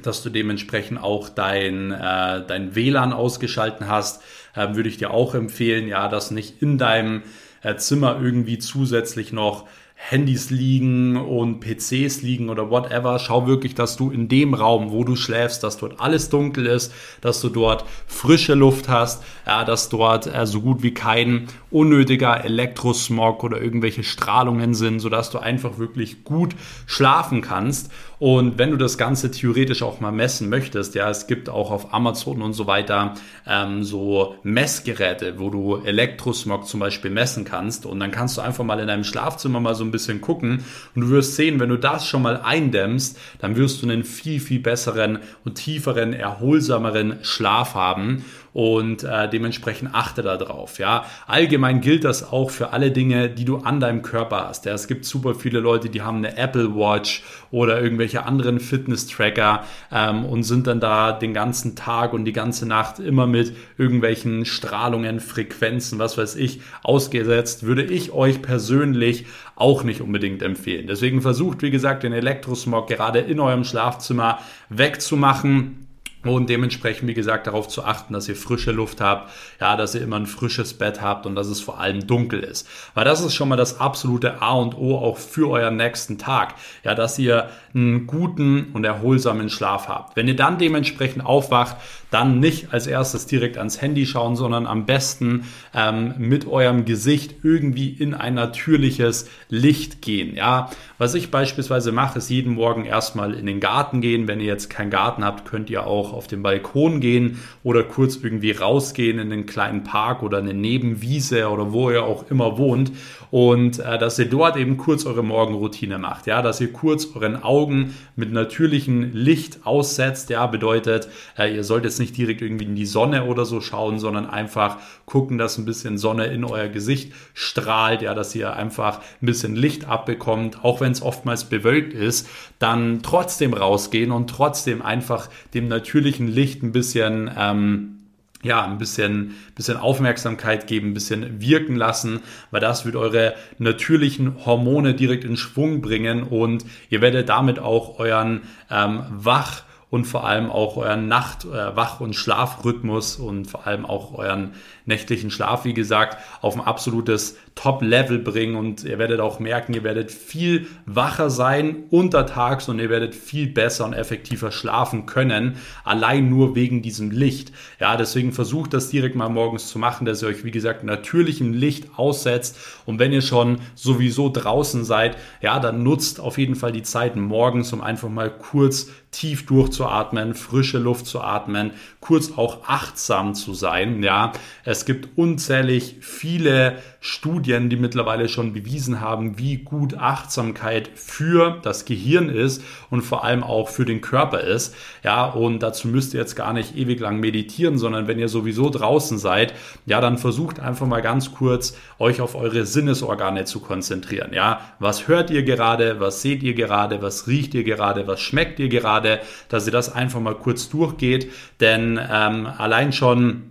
[0.02, 4.22] dass du dementsprechend auch dein, äh, dein WLAN ausgeschalten hast,
[4.54, 7.22] äh, würde ich dir auch empfehlen, ja, dass nicht in deinem
[7.62, 9.66] äh, Zimmer irgendwie zusätzlich noch
[10.02, 13.18] Handys liegen und PCs liegen oder whatever.
[13.18, 16.92] Schau wirklich, dass du in dem Raum, wo du schläfst, dass dort alles dunkel ist,
[17.20, 19.22] dass du dort frische Luft hast,
[19.64, 25.38] dass dort äh, so gut wie kein unnötiger Elektrosmog oder irgendwelche Strahlungen sind, sodass du
[25.38, 26.54] einfach wirklich gut
[26.86, 27.90] schlafen kannst.
[28.18, 31.94] Und wenn du das Ganze theoretisch auch mal messen möchtest, ja, es gibt auch auf
[31.94, 33.14] Amazon und so weiter
[33.46, 37.86] ähm, so Messgeräte, wo du Elektrosmog zum Beispiel messen kannst.
[37.86, 40.64] Und dann kannst du einfach mal in deinem Schlafzimmer mal so ein bisschen gucken.
[40.94, 44.38] Und du wirst sehen, wenn du das schon mal eindämmst, dann wirst du einen viel,
[44.38, 50.78] viel besseren und tieferen, erholsameren Schlaf haben und äh, dementsprechend achte darauf.
[50.78, 54.64] Ja, allgemein gilt das auch für alle Dinge, die du an deinem Körper hast.
[54.64, 59.64] Ja, es gibt super viele Leute, die haben eine Apple Watch oder irgendwelche anderen Fitness-Tracker
[59.92, 64.44] ähm, und sind dann da den ganzen Tag und die ganze Nacht immer mit irgendwelchen
[64.44, 67.64] Strahlungen, Frequenzen, was weiß ich, ausgesetzt.
[67.64, 70.86] Würde ich euch persönlich auch nicht unbedingt empfehlen.
[70.86, 74.38] Deswegen versucht, wie gesagt, den Elektrosmog gerade in eurem Schlafzimmer
[74.70, 75.89] wegzumachen
[76.22, 80.02] und dementsprechend, wie gesagt, darauf zu achten, dass ihr frische Luft habt, ja, dass ihr
[80.02, 82.68] immer ein frisches Bett habt und dass es vor allem dunkel ist.
[82.94, 86.54] Weil das ist schon mal das absolute A und O auch für euren nächsten Tag.
[86.84, 90.16] Ja, dass ihr einen guten und erholsamen Schlaf habt.
[90.16, 91.76] Wenn ihr dann dementsprechend aufwacht,
[92.10, 97.36] dann nicht als erstes direkt ans Handy schauen, sondern am besten ähm, mit eurem Gesicht
[97.44, 100.34] irgendwie in ein natürliches Licht gehen.
[100.34, 104.28] Ja, was ich beispielsweise mache, ist jeden Morgen erstmal in den Garten gehen.
[104.28, 108.16] Wenn ihr jetzt keinen Garten habt, könnt ihr auch auf den Balkon gehen oder kurz
[108.16, 112.92] irgendwie rausgehen in einen kleinen Park oder eine Nebenwiese oder wo ihr auch immer wohnt
[113.30, 116.26] und äh, dass ihr dort eben kurz eure Morgenroutine macht.
[116.26, 120.30] Ja, dass ihr kurz euren Augen mit natürlichem Licht aussetzt.
[120.30, 124.28] Ja, bedeutet, äh, ihr solltet nicht direkt irgendwie in die Sonne oder so schauen, sondern
[124.28, 129.26] einfach gucken, dass ein bisschen Sonne in euer Gesicht strahlt, ja, dass ihr einfach ein
[129.26, 135.28] bisschen Licht abbekommt, auch wenn es oftmals bewölkt ist, dann trotzdem rausgehen und trotzdem einfach
[135.54, 137.96] dem natürlichen Licht ein bisschen ähm,
[138.42, 144.46] ja, ein bisschen, bisschen Aufmerksamkeit geben, ein bisschen wirken lassen, weil das wird eure natürlichen
[144.46, 150.24] Hormone direkt in Schwung bringen und ihr werdet damit auch euren ähm, Wach- und vor
[150.24, 154.52] allem auch euren Nacht-, äh, Wach- und Schlafrhythmus und vor allem auch euren
[154.86, 159.84] nächtlichen Schlaf, wie gesagt, auf ein absolutes Top-Level bringen und ihr werdet auch merken, ihr
[159.84, 166.30] werdet viel wacher sein untertags und ihr werdet viel besser und effektiver schlafen können, allein
[166.30, 167.52] nur wegen diesem Licht.
[167.78, 171.52] Ja, deswegen versucht das direkt mal morgens zu machen, dass ihr euch, wie gesagt, natürlichem
[171.52, 176.72] Licht aussetzt und wenn ihr schon sowieso draußen seid, ja, dann nutzt auf jeden Fall
[176.72, 182.68] die Zeit morgens, um einfach mal kurz tief durchzuatmen, frische Luft zu atmen, kurz auch
[182.68, 184.32] achtsam zu sein, ja.
[184.64, 191.86] Es gibt unzählig viele Studien, die mittlerweile schon bewiesen haben, wie gut Achtsamkeit für das
[191.86, 194.74] Gehirn ist und vor allem auch für den Körper ist.
[195.02, 198.68] Ja, und dazu müsst ihr jetzt gar nicht ewig lang meditieren, sondern wenn ihr sowieso
[198.68, 199.54] draußen seid,
[199.86, 204.34] ja, dann versucht einfach mal ganz kurz euch auf eure Sinnesorgane zu konzentrieren.
[204.34, 206.00] Ja, was hört ihr gerade?
[206.00, 207.00] Was seht ihr gerade?
[207.00, 208.06] Was riecht ihr gerade?
[208.06, 209.20] Was schmeckt ihr gerade?
[209.48, 213.50] Dass ihr das einfach mal kurz durchgeht, denn ähm, allein schon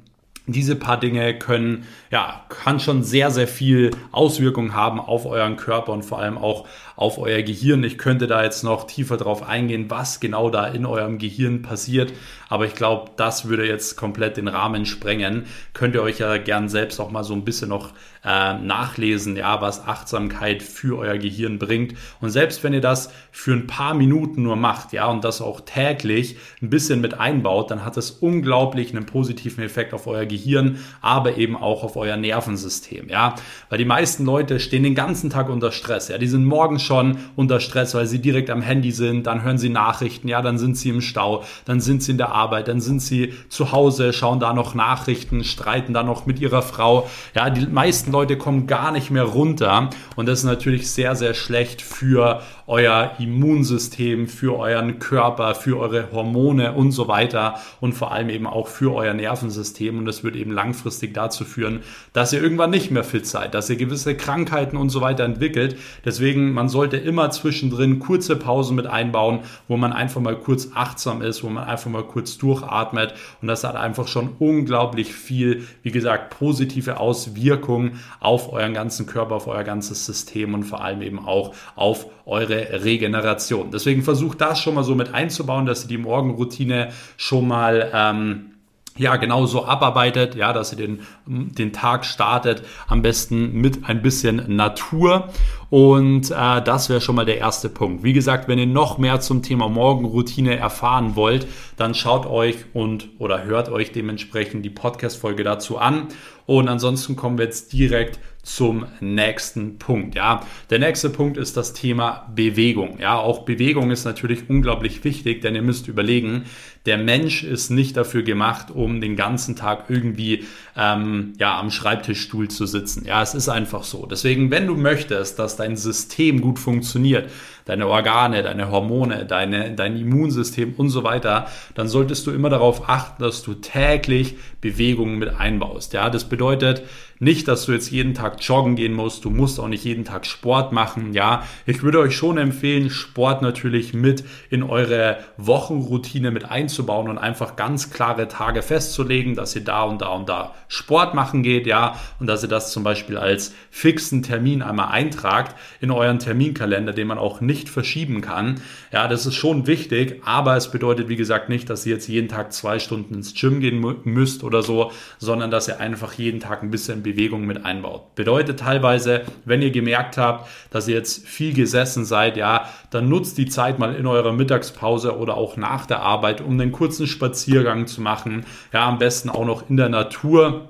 [0.53, 5.93] diese paar Dinge können ja, kann schon sehr, sehr viel Auswirkungen haben auf euren Körper
[5.93, 7.83] und vor allem auch auf euer Gehirn.
[7.83, 12.11] Ich könnte da jetzt noch tiefer drauf eingehen, was genau da in eurem Gehirn passiert.
[12.49, 15.45] Aber ich glaube, das würde jetzt komplett den Rahmen sprengen.
[15.73, 17.93] Könnt ihr euch ja gern selbst auch mal so ein bisschen noch
[18.25, 21.93] äh, nachlesen, ja, was Achtsamkeit für euer Gehirn bringt.
[22.19, 25.61] Und selbst wenn ihr das für ein paar Minuten nur macht, ja, und das auch
[25.61, 30.79] täglich ein bisschen mit einbaut, dann hat es unglaublich einen positiven Effekt auf euer Gehirn,
[31.01, 33.35] aber eben auch auf euer Nervensystem, ja.
[33.69, 36.17] Weil die meisten Leute stehen den ganzen Tag unter Stress, ja.
[36.17, 39.69] Die sind morgens schon unter Stress, weil sie direkt am Handy sind, dann hören sie
[39.69, 43.01] Nachrichten, ja, dann sind sie im Stau, dann sind sie in der Arbeit, dann sind
[43.01, 47.09] sie zu Hause, schauen da noch Nachrichten, streiten da noch mit ihrer Frau.
[47.35, 51.33] Ja, die meisten Leute kommen gar nicht mehr runter und das ist natürlich sehr, sehr
[51.33, 58.11] schlecht für euer Immunsystem, für euren Körper, für eure Hormone und so weiter und vor
[58.11, 61.81] allem eben auch für euer Nervensystem und das wird eben langfristig dazu führen,
[62.13, 65.77] dass ihr irgendwann nicht mehr fit seid, dass ihr gewisse Krankheiten und so weiter entwickelt.
[66.05, 71.21] Deswegen, man sollte immer zwischendrin kurze Pausen mit einbauen, wo man einfach mal kurz achtsam
[71.21, 75.91] ist, wo man einfach mal kurz durchatmet und das hat einfach schon unglaublich viel, wie
[75.91, 81.19] gesagt, positive Auswirkungen auf euren ganzen Körper, auf euer ganzes System und vor allem eben
[81.19, 83.71] auch auf eure Regeneration.
[83.71, 88.51] Deswegen versucht das schon mal so mit einzubauen, dass ihr die Morgenroutine schon mal ähm,
[88.99, 94.55] ja, genauso abarbeitet, ja, dass ihr den, den Tag startet, am besten mit ein bisschen
[94.55, 95.29] Natur.
[95.69, 98.03] Und äh, das wäre schon mal der erste Punkt.
[98.03, 103.09] Wie gesagt, wenn ihr noch mehr zum Thema Morgenroutine erfahren wollt, dann schaut euch und
[103.19, 106.07] oder hört euch dementsprechend die Podcast-Folge dazu an.
[106.45, 108.19] Und ansonsten kommen wir jetzt direkt
[108.55, 110.15] zum nächsten Punkt.
[110.15, 112.97] Ja, der nächste Punkt ist das Thema Bewegung.
[112.99, 116.45] Ja, auch Bewegung ist natürlich unglaublich wichtig, denn ihr müsst überlegen,
[116.85, 122.47] der Mensch ist nicht dafür gemacht, um den ganzen Tag irgendwie ähm, ja am Schreibtischstuhl
[122.47, 123.05] zu sitzen.
[123.05, 124.07] Ja, es ist einfach so.
[124.07, 127.29] Deswegen, wenn du möchtest, dass dein System gut funktioniert,
[127.65, 132.89] deine Organe, deine Hormone, deine, dein Immunsystem und so weiter, dann solltest du immer darauf
[132.89, 135.93] achten, dass du täglich Bewegungen mit einbaust.
[135.93, 136.81] Ja, das bedeutet
[137.19, 139.25] nicht, dass du jetzt jeden Tag joggen gehen musst.
[139.25, 141.13] Du musst auch nicht jeden Tag Sport machen.
[141.13, 147.17] Ja, ich würde euch schon empfehlen, Sport natürlich mit in eure Wochenroutine mit einzubauen und
[147.17, 151.67] einfach ganz klare Tage festzulegen, dass ihr da und da und da Sport machen geht.
[151.67, 156.93] Ja, und dass ihr das zum Beispiel als fixen Termin einmal eintragt in euren Terminkalender,
[156.93, 158.61] den man auch nicht verschieben kann.
[158.93, 162.29] Ja, das ist schon wichtig, aber es bedeutet, wie gesagt, nicht, dass ihr jetzt jeden
[162.29, 166.63] Tag zwei Stunden ins Gym gehen müsst oder so, sondern dass ihr einfach jeden Tag
[166.63, 168.15] ein bisschen Bewegung mit einbaut.
[168.15, 173.37] Bedeutet teilweise, wenn ihr gemerkt habt, dass ihr jetzt viel gesessen seid, ja, dann nutzt
[173.37, 177.87] die Zeit mal in eurer Mittagspause oder auch nach der Arbeit, um einen kurzen Spaziergang
[177.87, 178.45] zu machen.
[178.73, 180.69] Ja, am besten auch noch in der Natur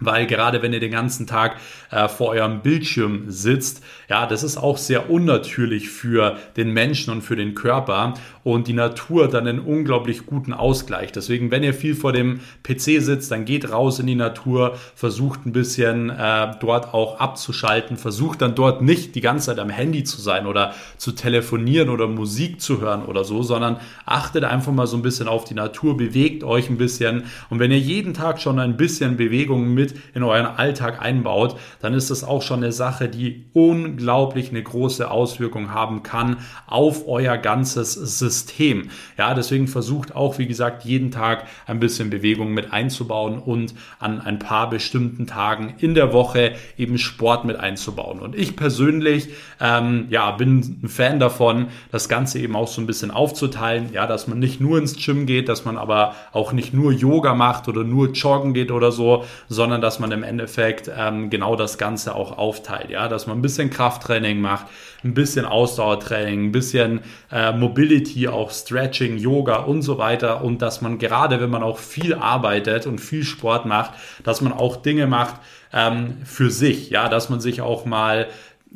[0.00, 1.56] weil gerade wenn ihr den ganzen Tag
[1.90, 7.22] äh, vor eurem Bildschirm sitzt, ja, das ist auch sehr unnatürlich für den Menschen und
[7.22, 11.12] für den Körper und die Natur dann einen unglaublich guten Ausgleich.
[11.12, 15.46] Deswegen, wenn ihr viel vor dem PC sitzt, dann geht raus in die Natur, versucht
[15.46, 20.04] ein bisschen äh, dort auch abzuschalten, versucht dann dort nicht die ganze Zeit am Handy
[20.04, 24.86] zu sein oder zu telefonieren oder Musik zu hören oder so, sondern achtet einfach mal
[24.86, 28.40] so ein bisschen auf die Natur, bewegt euch ein bisschen und wenn ihr jeden Tag
[28.40, 32.72] schon ein bisschen Bewegung mit in euren Alltag einbaut, dann ist das auch schon eine
[32.72, 38.90] Sache, die unglaublich eine große Auswirkung haben kann auf euer ganzes System.
[39.16, 44.20] Ja, deswegen versucht auch, wie gesagt, jeden Tag ein bisschen Bewegung mit einzubauen und an
[44.20, 48.20] ein paar bestimmten Tagen in der Woche eben Sport mit einzubauen.
[48.20, 49.28] Und ich persönlich,
[49.60, 54.06] ähm, ja, bin ein Fan davon, das Ganze eben auch so ein bisschen aufzuteilen, ja,
[54.06, 57.68] dass man nicht nur ins Gym geht, dass man aber auch nicht nur Yoga macht
[57.68, 61.78] oder nur joggen geht oder so, sondern sondern dass man im Endeffekt ähm, genau das
[61.78, 62.90] Ganze auch aufteilt.
[62.90, 64.66] Ja, dass man ein bisschen Krafttraining macht,
[65.02, 67.00] ein bisschen Ausdauertraining, ein bisschen
[67.32, 70.44] äh, Mobility, auch Stretching, Yoga und so weiter.
[70.44, 74.52] Und dass man gerade, wenn man auch viel arbeitet und viel Sport macht, dass man
[74.52, 75.36] auch Dinge macht
[75.72, 76.90] ähm, für sich.
[76.90, 78.26] Ja, dass man sich auch mal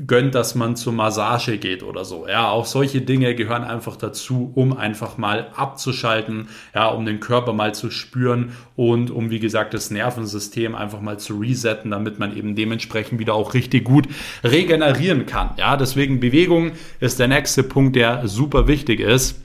[0.07, 2.27] gönnt, dass man zur Massage geht oder so.
[2.27, 7.53] Ja, auch solche Dinge gehören einfach dazu, um einfach mal abzuschalten, ja, um den Körper
[7.53, 12.37] mal zu spüren und um, wie gesagt, das Nervensystem einfach mal zu resetten, damit man
[12.37, 14.09] eben dementsprechend wieder auch richtig gut
[14.43, 15.51] regenerieren kann.
[15.59, 19.44] Ja, deswegen Bewegung ist der nächste Punkt, der super wichtig ist.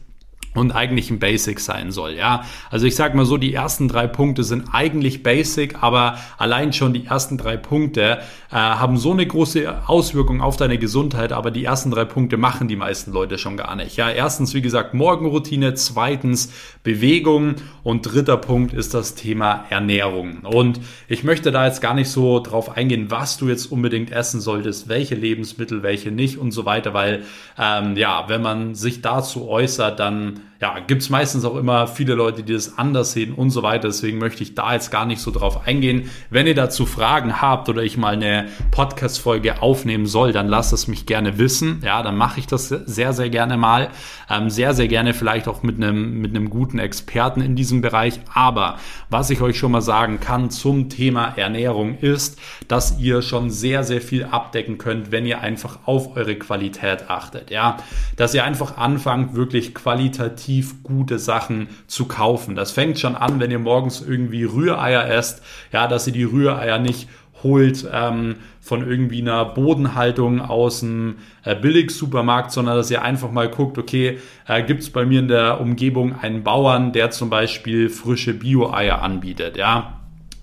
[0.55, 2.13] Und eigentlich ein Basic sein soll.
[2.13, 6.73] Ja, also ich sage mal so, die ersten drei Punkte sind eigentlich Basic, aber allein
[6.73, 8.19] schon die ersten drei Punkte
[8.51, 12.67] äh, haben so eine große Auswirkung auf deine Gesundheit, aber die ersten drei Punkte machen
[12.67, 13.95] die meisten Leute schon gar nicht.
[13.95, 16.51] Ja, erstens wie gesagt Morgenroutine, zweitens
[16.83, 20.39] Bewegung und dritter Punkt ist das Thema Ernährung.
[20.39, 24.41] Und ich möchte da jetzt gar nicht so drauf eingehen, was du jetzt unbedingt essen
[24.41, 27.23] solltest, welche Lebensmittel, welche nicht und so weiter, weil
[27.57, 31.87] ähm, ja, wenn man sich dazu äußert, dann um, ja, gibt es meistens auch immer
[31.87, 33.87] viele Leute, die das anders sehen und so weiter.
[33.87, 36.09] Deswegen möchte ich da jetzt gar nicht so drauf eingehen.
[36.29, 40.89] Wenn ihr dazu Fragen habt oder ich mal eine Podcast-Folge aufnehmen soll, dann lasst es
[40.89, 41.81] mich gerne wissen.
[41.85, 43.87] Ja, dann mache ich das sehr, sehr gerne mal.
[44.29, 48.19] Ähm, sehr, sehr gerne vielleicht auch mit einem, mit einem guten Experten in diesem Bereich.
[48.33, 48.79] Aber
[49.09, 52.37] was ich euch schon mal sagen kann zum Thema Ernährung ist,
[52.67, 57.49] dass ihr schon sehr, sehr viel abdecken könnt, wenn ihr einfach auf eure Qualität achtet.
[57.49, 57.77] Ja,
[58.17, 62.55] dass ihr einfach anfangt, wirklich qualitativ qualitativ gute Sachen zu kaufen.
[62.55, 66.79] Das fängt schon an, wenn ihr morgens irgendwie Rühreier esst, ja, dass ihr die Rühreier
[66.79, 67.07] nicht
[67.43, 73.49] holt ähm, von irgendwie einer Bodenhaltung aus dem äh, Billigsupermarkt, sondern dass ihr einfach mal
[73.49, 77.89] guckt, okay, äh, gibt es bei mir in der Umgebung einen Bauern, der zum Beispiel
[77.89, 79.98] frische Bio-Eier anbietet, ja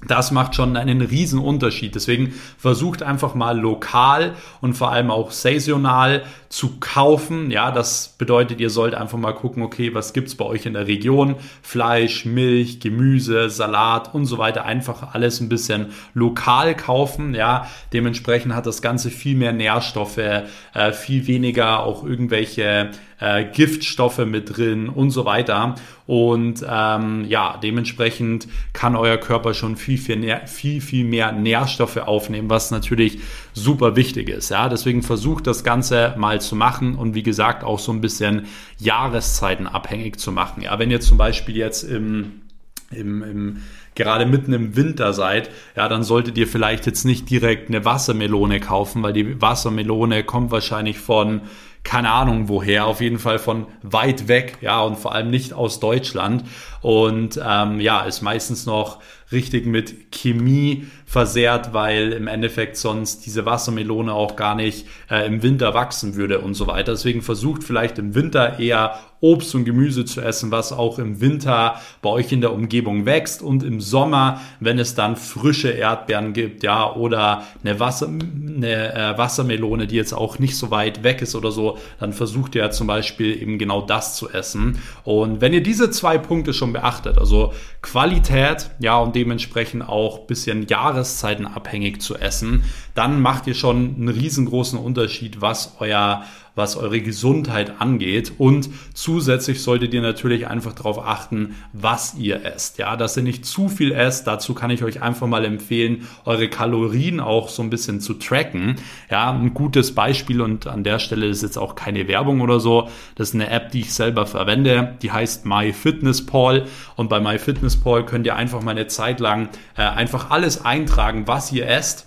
[0.08, 1.94] das macht schon einen riesen Unterschied.
[1.94, 7.50] Deswegen versucht einfach mal lokal und vor allem auch saisonal zu kaufen.
[7.50, 10.86] Ja, das bedeutet, ihr sollt einfach mal gucken, okay, was gibt's bei euch in der
[10.86, 11.36] Region?
[11.62, 14.64] Fleisch, Milch, Gemüse, Salat und so weiter.
[14.64, 17.34] Einfach alles ein bisschen lokal kaufen.
[17.34, 22.90] Ja, dementsprechend hat das Ganze viel mehr Nährstoffe, äh, viel weniger auch irgendwelche
[23.20, 25.74] äh, Giftstoffe mit drin und so weiter.
[26.06, 32.48] Und ähm, ja, dementsprechend kann euer Körper schon viel, viel, viel, viel mehr Nährstoffe aufnehmen,
[32.50, 33.18] was natürlich
[33.52, 34.50] super wichtig ist.
[34.50, 38.46] Ja, deswegen versucht das Ganze mal zu machen und wie gesagt auch so ein bisschen
[38.78, 40.62] Jahreszeiten abhängig zu machen.
[40.62, 42.42] Ja, wenn ihr zum Beispiel jetzt im,
[42.90, 43.56] im, im
[43.96, 48.60] gerade mitten im Winter seid, ja, dann solltet ihr vielleicht jetzt nicht direkt eine Wassermelone
[48.60, 51.40] kaufen, weil die Wassermelone kommt wahrscheinlich von
[51.86, 55.78] keine Ahnung woher, auf jeden Fall von weit weg, ja, und vor allem nicht aus
[55.78, 56.42] Deutschland.
[56.80, 59.00] Und ähm, ja, ist meistens noch
[59.32, 65.42] richtig mit Chemie versehrt, weil im Endeffekt sonst diese Wassermelone auch gar nicht äh, im
[65.42, 66.92] Winter wachsen würde und so weiter.
[66.92, 71.80] Deswegen versucht vielleicht im Winter eher Obst und Gemüse zu essen, was auch im Winter
[72.02, 76.62] bei euch in der Umgebung wächst und im Sommer, wenn es dann frische Erdbeeren gibt,
[76.62, 81.34] ja, oder eine, Wasser, eine äh, Wassermelone, die jetzt auch nicht so weit weg ist
[81.34, 84.78] oder so, dann versucht ihr zum Beispiel eben genau das zu essen.
[85.04, 90.66] Und wenn ihr diese zwei Punkte schon beachtet, also Qualität, ja, und dementsprechend auch bisschen
[90.66, 92.64] Jahreszeiten abhängig zu essen,
[92.94, 96.24] dann macht ihr schon einen riesengroßen Unterschied, was euer
[96.56, 98.32] was eure Gesundheit angeht.
[98.38, 102.78] Und zusätzlich solltet ihr natürlich einfach darauf achten, was ihr esst.
[102.78, 104.26] Ja, dass ihr nicht zu viel esst.
[104.26, 108.76] Dazu kann ich euch einfach mal empfehlen, eure Kalorien auch so ein bisschen zu tracken.
[109.10, 112.88] Ja, ein gutes Beispiel und an der Stelle ist jetzt auch keine Werbung oder so.
[113.14, 114.96] Das ist eine App, die ich selber verwende.
[115.02, 120.30] Die heißt MyFitnessPal und bei MyFitnessPal könnt ihr einfach mal eine Zeit lang äh, einfach
[120.30, 122.06] alles eintragen, was ihr esst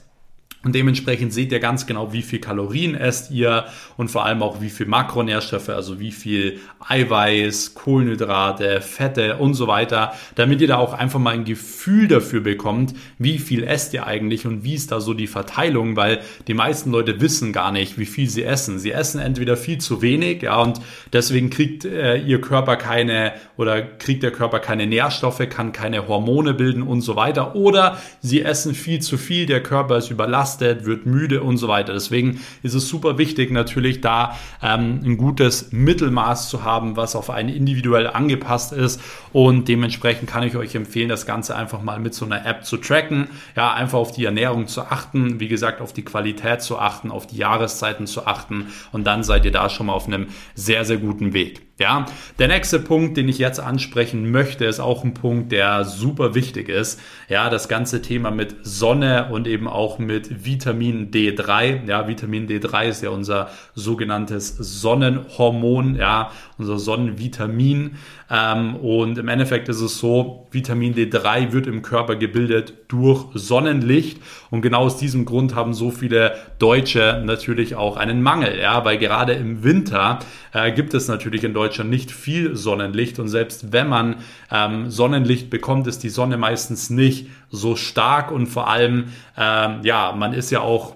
[0.61, 4.59] und dementsprechend seht ihr ganz genau, wie viel Kalorien esst ihr und vor allem auch
[4.59, 10.75] wie viel Makronährstoffe, also wie viel Eiweiß, Kohlenhydrate, Fette und so weiter, damit ihr da
[10.75, 14.91] auch einfach mal ein Gefühl dafür bekommt, wie viel esst ihr eigentlich und wie ist
[14.91, 18.79] da so die Verteilung, weil die meisten Leute wissen gar nicht, wie viel sie essen.
[18.79, 20.81] Sie essen entweder viel zu wenig, ja, und
[21.13, 26.53] deswegen kriegt äh, ihr Körper keine oder kriegt der Körper keine Nährstoffe, kann keine Hormone
[26.53, 30.85] bilden und so weiter, oder sie essen viel zu viel, der Körper ist überlastet überlastet,
[30.85, 31.93] wird müde und so weiter.
[31.93, 37.29] Deswegen ist es super wichtig, natürlich da ähm, ein gutes Mittelmaß zu haben, was auf
[37.29, 39.01] einen individuell angepasst ist.
[39.33, 42.77] Und dementsprechend kann ich euch empfehlen, das Ganze einfach mal mit so einer App zu
[42.77, 43.27] tracken.
[43.55, 47.27] Ja, einfach auf die Ernährung zu achten, wie gesagt, auf die Qualität zu achten, auf
[47.27, 48.67] die Jahreszeiten zu achten.
[48.91, 51.68] Und dann seid ihr da schon mal auf einem sehr, sehr guten Weg.
[51.79, 52.07] Ja,
[52.39, 56.67] der nächste Punkt, den ich jetzt ansprechen möchte, ist auch ein Punkt, der super wichtig
[56.67, 56.99] ist.
[57.29, 61.87] Ja, das ganze Thema mit Sonne und eben auch mit Vitamin D3.
[61.87, 67.95] Ja, Vitamin D3 ist ja unser sogenanntes Sonnenhormon, ja, unser Sonnenvitamin.
[68.29, 74.21] Ähm, und im Endeffekt ist es so, Vitamin D3 wird im Körper gebildet durch Sonnenlicht.
[74.49, 78.97] Und genau aus diesem Grund haben so viele Deutsche natürlich auch einen Mangel, ja, weil
[78.97, 80.19] gerade im Winter
[80.51, 83.19] äh, gibt es natürlich in Deutschland nicht viel Sonnenlicht.
[83.19, 84.17] Und selbst wenn man
[84.51, 89.05] ähm, Sonnenlicht bekommt, ist die Sonne meistens nicht so stark und vor allem,
[89.37, 90.95] ähm, ja, man ist ja auch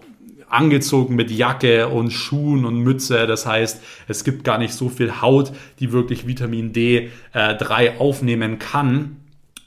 [0.53, 3.25] angezogen mit Jacke und Schuhen und Mütze.
[3.25, 8.59] Das heißt, es gibt gar nicht so viel Haut, die wirklich Vitamin D3 äh, aufnehmen
[8.59, 9.17] kann.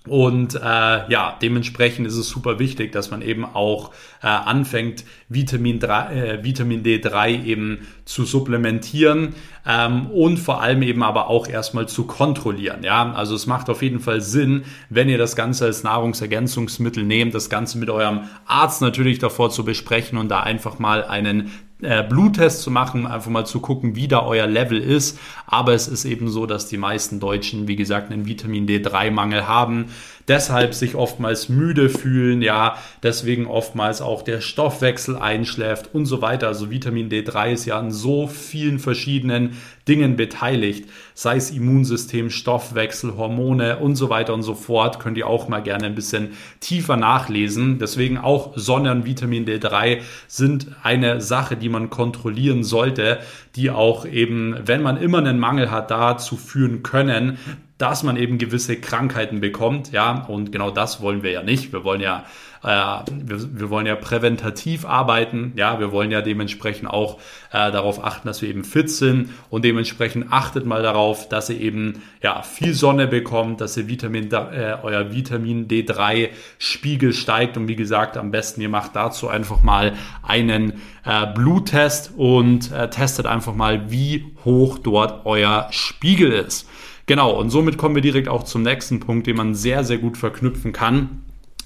[0.07, 3.93] Und äh, ja, dementsprechend ist es super wichtig, dass man eben auch
[4.23, 9.35] äh, anfängt, Vitamin, 3, äh, Vitamin D3 eben zu supplementieren
[9.67, 12.85] ähm, und vor allem eben aber auch erstmal zu kontrollieren.
[12.85, 17.35] Ja, also es macht auf jeden Fall Sinn, wenn ihr das Ganze als Nahrungsergänzungsmittel nehmt,
[17.35, 21.51] das Ganze mit eurem Arzt natürlich davor zu besprechen und da einfach mal einen
[21.83, 25.18] äh, Bluttest zu machen, einfach mal zu gucken, wie da euer Level ist.
[25.47, 29.87] Aber es ist eben so, dass die meisten Deutschen, wie gesagt, einen Vitamin D3-Mangel haben,
[30.29, 36.49] deshalb sich oftmals müde fühlen, ja, deswegen oftmals auch der Stoffwechsel einschläft und so weiter.
[36.49, 39.57] Also Vitamin D3 ist ja an so vielen verschiedenen
[39.89, 44.99] Dingen beteiligt, sei es Immunsystem, Stoffwechsel, Hormone und so weiter und so fort.
[44.99, 47.79] Könnt ihr auch mal gerne ein bisschen tiefer nachlesen.
[47.79, 53.18] Deswegen auch Sonne und Vitamin D3 sind eine Sache, die man kontrollieren sollte,
[53.55, 57.39] die auch eben, wenn man immer einen Mangel hat, dazu führen können,
[57.79, 61.74] dass man eben gewisse Krankheiten bekommt, ja, und genau das wollen wir ja nicht.
[61.74, 62.24] Wir wollen ja,
[62.62, 67.18] äh, wir, wir wollen ja präventativ arbeiten, ja, wir wollen ja dementsprechend auch
[67.53, 71.61] äh, darauf achten, dass wir eben fit sind und dementsprechend achtet mal darauf, dass ihr
[71.61, 77.68] eben ja viel Sonne bekommt, dass ihr Vitamin, äh, euer Vitamin D3 Spiegel steigt und
[77.68, 83.27] wie gesagt, am besten ihr macht dazu einfach mal einen äh, Bluttest und äh, testet
[83.27, 86.66] einfach mal, wie hoch dort euer Spiegel ist.
[87.07, 90.17] Genau, und somit kommen wir direkt auch zum nächsten Punkt, den man sehr, sehr gut
[90.17, 91.23] verknüpfen kann.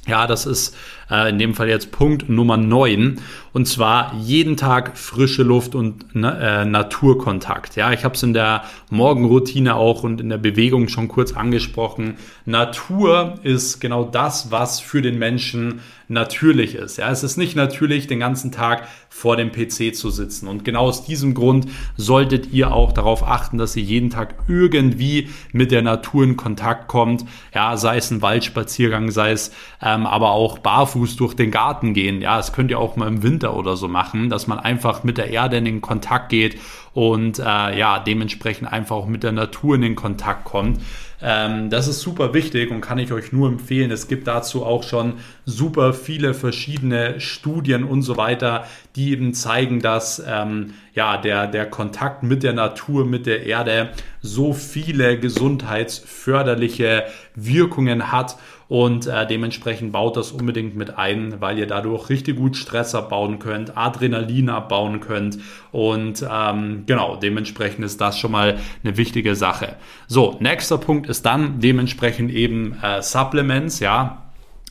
[0.07, 0.76] Ja, das ist
[1.11, 3.20] in dem Fall jetzt Punkt Nummer 9.
[3.52, 7.74] Und zwar jeden Tag frische Luft und äh, Naturkontakt.
[7.74, 12.14] Ja, ich habe es in der Morgenroutine auch und in der Bewegung schon kurz angesprochen.
[12.44, 16.98] Natur ist genau das, was für den Menschen natürlich ist.
[16.98, 20.48] Ja, es ist nicht natürlich, den ganzen Tag vor dem PC zu sitzen.
[20.48, 25.28] Und genau aus diesem Grund solltet ihr auch darauf achten, dass ihr jeden Tag irgendwie
[25.52, 27.24] mit der Natur in Kontakt kommt.
[27.54, 32.20] Ja, sei es ein Waldspaziergang, sei es ähm, aber auch barfuß durch den Garten gehen.
[32.20, 35.18] Ja, das könnt ihr auch mal im Winter oder so machen, dass man einfach mit
[35.18, 36.59] der Erde in den Kontakt geht
[36.93, 37.43] und äh,
[37.78, 40.80] ja, dementsprechend einfach auch mit der Natur in den Kontakt kommt.
[41.22, 43.91] Ähm, das ist super wichtig und kann ich euch nur empfehlen.
[43.91, 45.14] Es gibt dazu auch schon
[45.45, 48.64] super viele verschiedene Studien und so weiter,
[48.97, 53.91] die eben zeigen, dass ähm, ja, der, der Kontakt mit der Natur, mit der Erde
[54.22, 58.36] so viele gesundheitsförderliche Wirkungen hat
[58.70, 63.41] und äh, dementsprechend baut das unbedingt mit ein, weil ihr dadurch richtig gut Stress abbauen
[63.41, 65.41] könnt, Adrenalin abbauen könnt
[65.72, 69.76] und ähm, genau, dementsprechend ist das schon mal eine wichtige Sache.
[70.06, 74.30] So, nächster Punkt ist dann dementsprechend eben äh, Supplements, ja.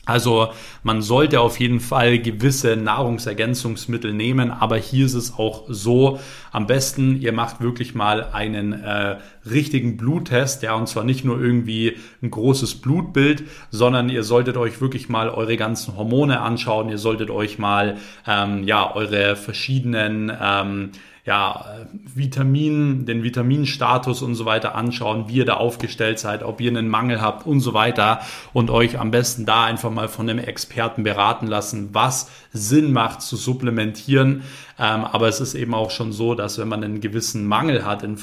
[0.09, 0.47] Also
[0.81, 6.19] man sollte auf jeden Fall gewisse Nahrungsergänzungsmittel nehmen, aber hier ist es auch so,
[6.51, 11.39] am besten ihr macht wirklich mal einen äh, richtigen Bluttest, ja, und zwar nicht nur
[11.39, 16.97] irgendwie ein großes Blutbild, sondern ihr solltet euch wirklich mal eure ganzen Hormone anschauen, ihr
[16.97, 20.89] solltet euch mal ähm, ja eure verschiedenen ähm,
[21.29, 21.63] ja,
[22.15, 26.89] Vitamin, den Vitaminstatus und so weiter anschauen, wie ihr da aufgestellt seid, ob ihr einen
[26.89, 28.21] Mangel habt und so weiter
[28.51, 33.21] und euch am besten da einfach mal von einem Experten beraten lassen, was Sinn macht
[33.21, 34.41] zu supplementieren.
[34.79, 38.01] Ähm, aber es ist eben auch schon so, dass wenn man einen gewissen Mangel hat
[38.03, 38.17] in,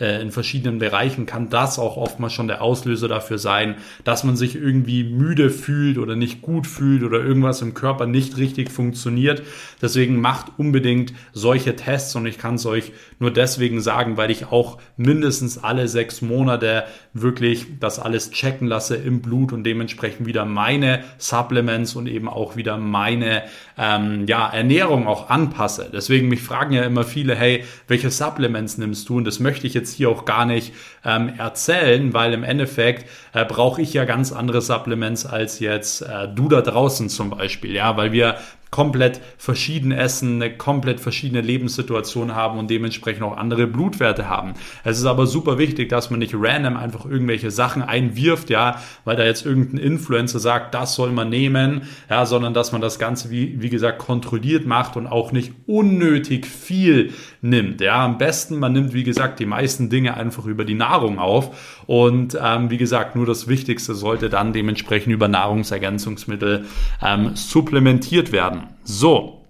[0.00, 4.36] äh, in verschiedenen Bereichen, kann das auch oftmals schon der Auslöser dafür sein, dass man
[4.36, 9.42] sich irgendwie müde fühlt oder nicht gut fühlt oder irgendwas im Körper nicht richtig funktioniert.
[9.82, 14.52] Deswegen macht unbedingt solche Tests und ich kann es euch nur deswegen sagen, weil ich
[14.52, 20.44] auch mindestens alle sechs Monate wirklich das alles checken lasse im Blut und dementsprechend wieder
[20.44, 23.44] meine Supplements und eben auch wieder meine
[23.78, 25.88] ähm, ja, Ernährung auch anpasse.
[25.92, 29.18] Deswegen mich fragen ja immer viele, hey, welche Supplements nimmst du?
[29.18, 33.44] Und das möchte ich jetzt hier auch gar nicht ähm, erzählen, weil im Endeffekt äh,
[33.44, 37.96] brauche ich ja ganz andere Supplements als jetzt äh, du da draußen zum Beispiel, ja,
[37.96, 38.36] weil wir
[38.72, 44.54] komplett verschieden essen, eine komplett verschiedene Lebenssituation haben und dementsprechend auch andere Blutwerte haben.
[44.82, 49.16] Es ist aber super wichtig, dass man nicht random einfach irgendwelche Sachen einwirft, ja, weil
[49.16, 53.30] da jetzt irgendein Influencer sagt, das soll man nehmen, ja, sondern dass man das Ganze,
[53.30, 57.12] wie, wie gesagt, kontrolliert macht und auch nicht unnötig viel
[57.42, 57.82] nimmt.
[57.82, 61.84] Ja, am besten, man nimmt, wie gesagt, die meisten Dinge einfach über die Nahrung auf
[61.86, 66.64] und ähm, wie gesagt, nur das Wichtigste sollte dann dementsprechend über Nahrungsergänzungsmittel
[67.02, 68.61] ähm, supplementiert werden.
[68.84, 69.42] So,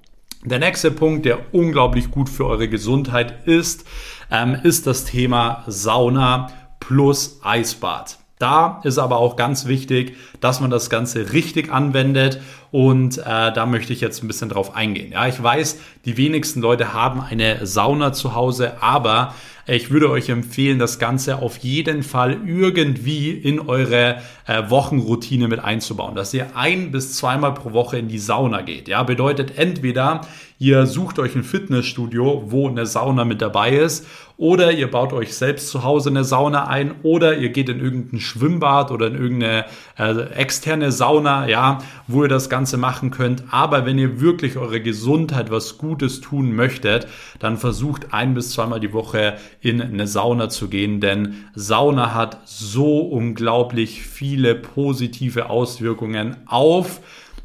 [0.44, 3.84] der nächste Punkt, der unglaublich gut für eure Gesundheit ist,
[4.30, 6.50] ähm, ist das Thema Sauna
[6.80, 8.18] plus Eisbad.
[8.42, 12.40] Da ist aber auch ganz wichtig, dass man das Ganze richtig anwendet
[12.72, 13.22] und äh,
[13.52, 15.12] da möchte ich jetzt ein bisschen drauf eingehen.
[15.12, 19.32] Ja, ich weiß, die wenigsten Leute haben eine Sauna zu Hause, aber
[19.66, 24.16] ich würde euch empfehlen, das Ganze auf jeden Fall irgendwie in eure
[24.48, 28.88] äh, Wochenroutine mit einzubauen, dass ihr ein bis zweimal pro Woche in die Sauna geht.
[28.88, 30.22] Ja, bedeutet entweder
[30.62, 34.06] ihr sucht euch ein Fitnessstudio, wo eine Sauna mit dabei ist
[34.36, 38.20] oder ihr baut euch selbst zu Hause eine Sauna ein oder ihr geht in irgendein
[38.20, 39.64] Schwimmbad oder in irgendeine
[39.98, 43.42] äh, externe Sauna, ja, wo ihr das Ganze machen könnt.
[43.50, 47.08] Aber wenn ihr wirklich eure Gesundheit was Gutes tun möchtet,
[47.40, 52.38] dann versucht ein bis zweimal die Woche in eine Sauna zu gehen, denn Sauna hat
[52.44, 57.00] so unglaublich viele positive Auswirkungen auf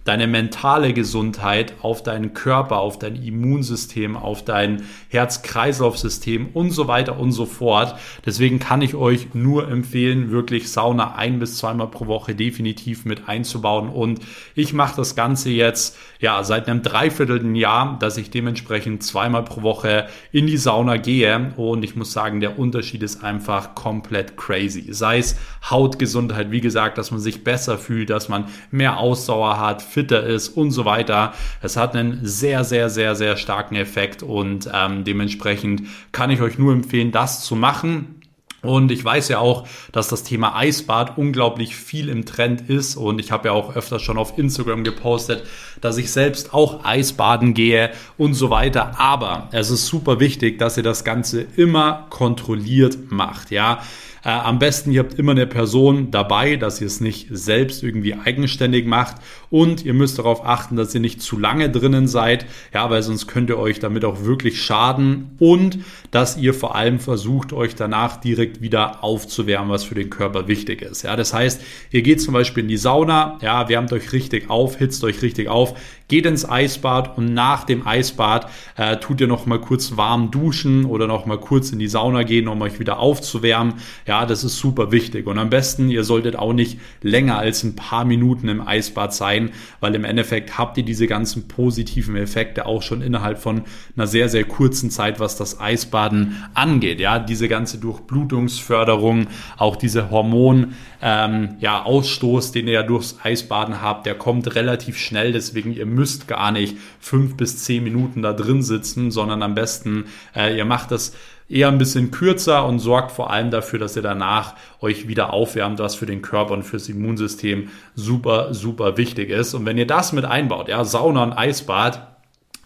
[0.07, 7.19] deine mentale Gesundheit, auf deinen Körper, auf dein Immunsystem, auf dein Herz-Kreislauf-System und so weiter
[7.19, 7.99] und so fort.
[8.25, 13.27] Deswegen kann ich euch nur empfehlen, wirklich Sauna ein bis zweimal pro Woche definitiv mit
[13.27, 13.89] einzubauen.
[13.89, 14.21] Und
[14.55, 19.61] ich mache das Ganze jetzt ja seit einem dreiviertelten Jahr, dass ich dementsprechend zweimal pro
[19.61, 21.53] Woche in die Sauna gehe.
[21.57, 24.85] Und ich muss sagen, der Unterschied ist einfach komplett crazy.
[24.93, 25.35] Sei es
[25.69, 30.49] Hautgesundheit, wie gesagt, dass man sich besser fühlt, dass man mehr Ausdauer hat, fitter ist
[30.49, 31.33] und so weiter.
[31.63, 35.81] Es hat einen sehr, sehr, sehr, sehr starken Effekt und ähm, dementsprechend
[36.11, 38.21] kann ich euch nur empfehlen, das zu machen.
[38.61, 42.95] Und ich weiß ja auch, dass das Thema Eisbad unglaublich viel im Trend ist.
[42.95, 45.43] Und ich habe ja auch öfter schon auf Instagram gepostet,
[45.81, 47.89] dass ich selbst auch Eisbaden gehe
[48.19, 48.99] und so weiter.
[48.99, 53.49] Aber es ist super wichtig, dass ihr das Ganze immer kontrolliert macht.
[53.49, 53.81] Ja,
[54.27, 58.13] äh, am besten, ihr habt immer eine Person dabei, dass ihr es nicht selbst irgendwie
[58.13, 59.15] eigenständig macht.
[59.49, 63.27] Und ihr müsst darauf achten, dass ihr nicht zu lange drinnen seid, ja, weil sonst
[63.27, 65.37] könnt ihr euch damit auch wirklich schaden.
[65.39, 65.79] Und
[66.11, 70.81] dass ihr vor allem versucht, euch danach direkt wieder aufzuwärmen, was für den Körper wichtig
[70.81, 71.03] ist.
[71.03, 71.61] Ja, das heißt,
[71.91, 75.47] ihr geht zum Beispiel in die Sauna, ja, wärmt euch richtig auf, hitzt euch richtig
[75.47, 80.31] auf, geht ins Eisbad und nach dem Eisbad äh, tut ihr noch mal kurz warm
[80.31, 83.75] duschen oder noch mal kurz in die Sauna gehen, um euch wieder aufzuwärmen.
[84.05, 85.27] Ja, das ist super wichtig.
[85.27, 89.51] Und am besten, ihr solltet auch nicht länger als ein paar Minuten im Eisbad sein,
[89.79, 93.63] weil im Endeffekt habt ihr diese ganzen positiven Effekte auch schon innerhalb von
[93.95, 96.99] einer sehr, sehr kurzen Zeit, was das Eisbaden angeht.
[96.99, 103.81] Ja, diese ganze Durchblutungsförderung, auch diese Hormon, ähm, ja, Ausstoß, den ihr ja durchs Eisbaden
[103.81, 105.31] habt, der kommt relativ schnell.
[105.31, 110.05] Deswegen, ihr müsst gar nicht fünf bis zehn Minuten da drin sitzen, sondern am besten,
[110.35, 111.13] äh, ihr macht das
[111.49, 115.79] eher ein bisschen kürzer und sorgt vor allem dafür, dass ihr danach euch wieder aufwärmt,
[115.79, 119.53] was für den Körper und fürs Immunsystem super, super wichtig ist.
[119.53, 122.17] Und wenn ihr das mit einbaut, ja, Sauna und Eisbad,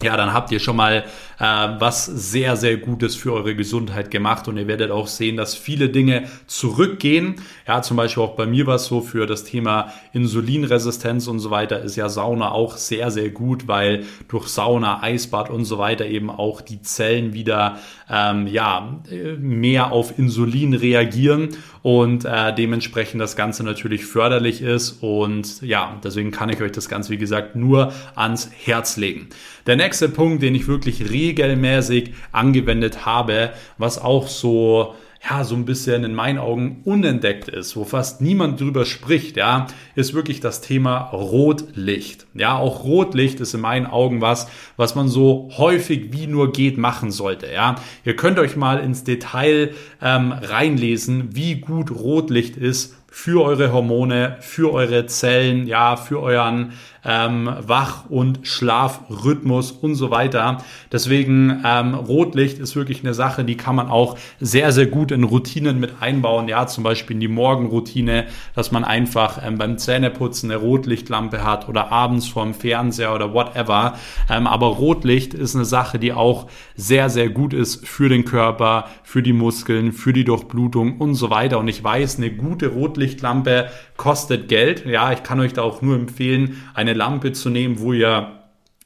[0.02, 1.04] ja, dann habt ihr schon mal
[1.42, 5.88] was sehr, sehr Gutes für eure Gesundheit gemacht und ihr werdet auch sehen, dass viele
[5.88, 7.36] Dinge zurückgehen.
[7.66, 11.50] Ja, zum Beispiel auch bei mir war es so für das Thema Insulinresistenz und so
[11.50, 16.06] weiter ist ja Sauna auch sehr, sehr gut, weil durch Sauna, Eisbad und so weiter
[16.06, 17.78] eben auch die Zellen wieder
[18.08, 19.00] ähm, ja,
[19.38, 26.30] mehr auf Insulin reagieren und äh, dementsprechend das Ganze natürlich förderlich ist und ja, deswegen
[26.30, 29.28] kann ich euch das Ganze, wie gesagt, nur ans Herz legen.
[29.66, 34.94] Der nächste Punkt, den ich wirklich regelmäßig angewendet habe, was auch so
[35.30, 39.68] ja, so ein bisschen in meinen Augen unentdeckt ist, wo fast niemand drüber spricht, ja,
[39.94, 42.26] ist wirklich das Thema Rotlicht.
[42.34, 46.76] Ja, auch Rotlicht ist in meinen Augen was, was man so häufig wie nur geht
[46.76, 47.76] machen sollte, ja.
[48.04, 54.38] Ihr könnt euch mal ins Detail ähm, reinlesen, wie gut Rotlicht ist für eure Hormone,
[54.40, 56.72] für eure Zellen, ja, für euren
[57.04, 60.58] ähm, Wach- und Schlafrhythmus und so weiter.
[60.90, 65.24] Deswegen ähm, Rotlicht ist wirklich eine Sache, die kann man auch sehr, sehr gut in
[65.24, 66.48] Routinen mit einbauen.
[66.48, 71.68] Ja, zum Beispiel in die Morgenroutine, dass man einfach ähm, beim Zähneputzen eine Rotlichtlampe hat
[71.68, 73.96] oder abends vorm Fernseher oder whatever.
[74.30, 76.46] Ähm, aber Rotlicht ist eine Sache, die auch
[76.76, 81.30] sehr, sehr gut ist für den Körper, für die Muskeln, für die Durchblutung und so
[81.30, 81.58] weiter.
[81.58, 83.68] Und ich weiß, eine gute Rotlichtlampe
[84.02, 84.84] kostet Geld.
[84.84, 88.32] Ja, ich kann euch da auch nur empfehlen, eine Lampe zu nehmen, wo ihr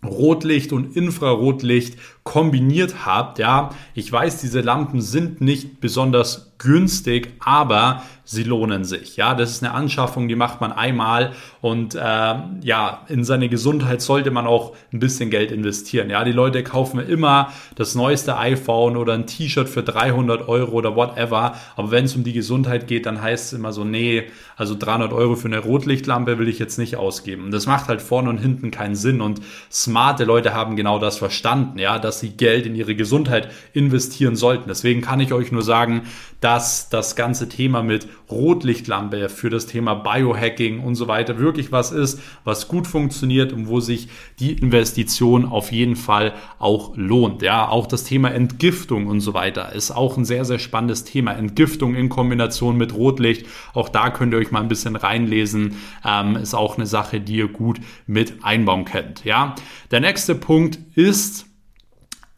[0.05, 1.97] Rotlicht und Infrarotlicht
[2.27, 3.39] kombiniert habt.
[3.39, 9.17] Ja, ich weiß, diese Lampen sind nicht besonders günstig, aber sie lohnen sich.
[9.17, 14.03] Ja, das ist eine Anschaffung, die macht man einmal und äh, ja, in seine Gesundheit
[14.03, 16.11] sollte man auch ein bisschen Geld investieren.
[16.11, 20.97] Ja, die Leute kaufen immer das neueste iPhone oder ein T-Shirt für 300 Euro oder
[20.97, 24.25] whatever, aber wenn es um die Gesundheit geht, dann heißt es immer so, nee,
[24.57, 27.51] also 300 Euro für eine Rotlichtlampe will ich jetzt nicht ausgeben.
[27.51, 31.79] Das macht halt vorne und hinten keinen Sinn und smarte Leute haben genau das verstanden,
[31.79, 34.69] ja, dass dass sie Geld in ihre Gesundheit investieren sollten.
[34.69, 36.03] Deswegen kann ich euch nur sagen,
[36.41, 41.93] dass das ganze Thema mit Rotlichtlampe für das Thema Biohacking und so weiter wirklich was
[41.93, 44.09] ist, was gut funktioniert und wo sich
[44.39, 47.43] die Investition auf jeden Fall auch lohnt.
[47.43, 51.33] Ja, auch das Thema Entgiftung und so weiter ist auch ein sehr, sehr spannendes Thema.
[51.33, 53.47] Entgiftung in Kombination mit Rotlicht.
[53.75, 55.77] Auch da könnt ihr euch mal ein bisschen reinlesen.
[56.05, 59.25] Ähm, ist auch eine Sache, die ihr gut mit einbauen könnt.
[59.25, 59.55] Ja,
[59.91, 61.46] der nächste Punkt ist,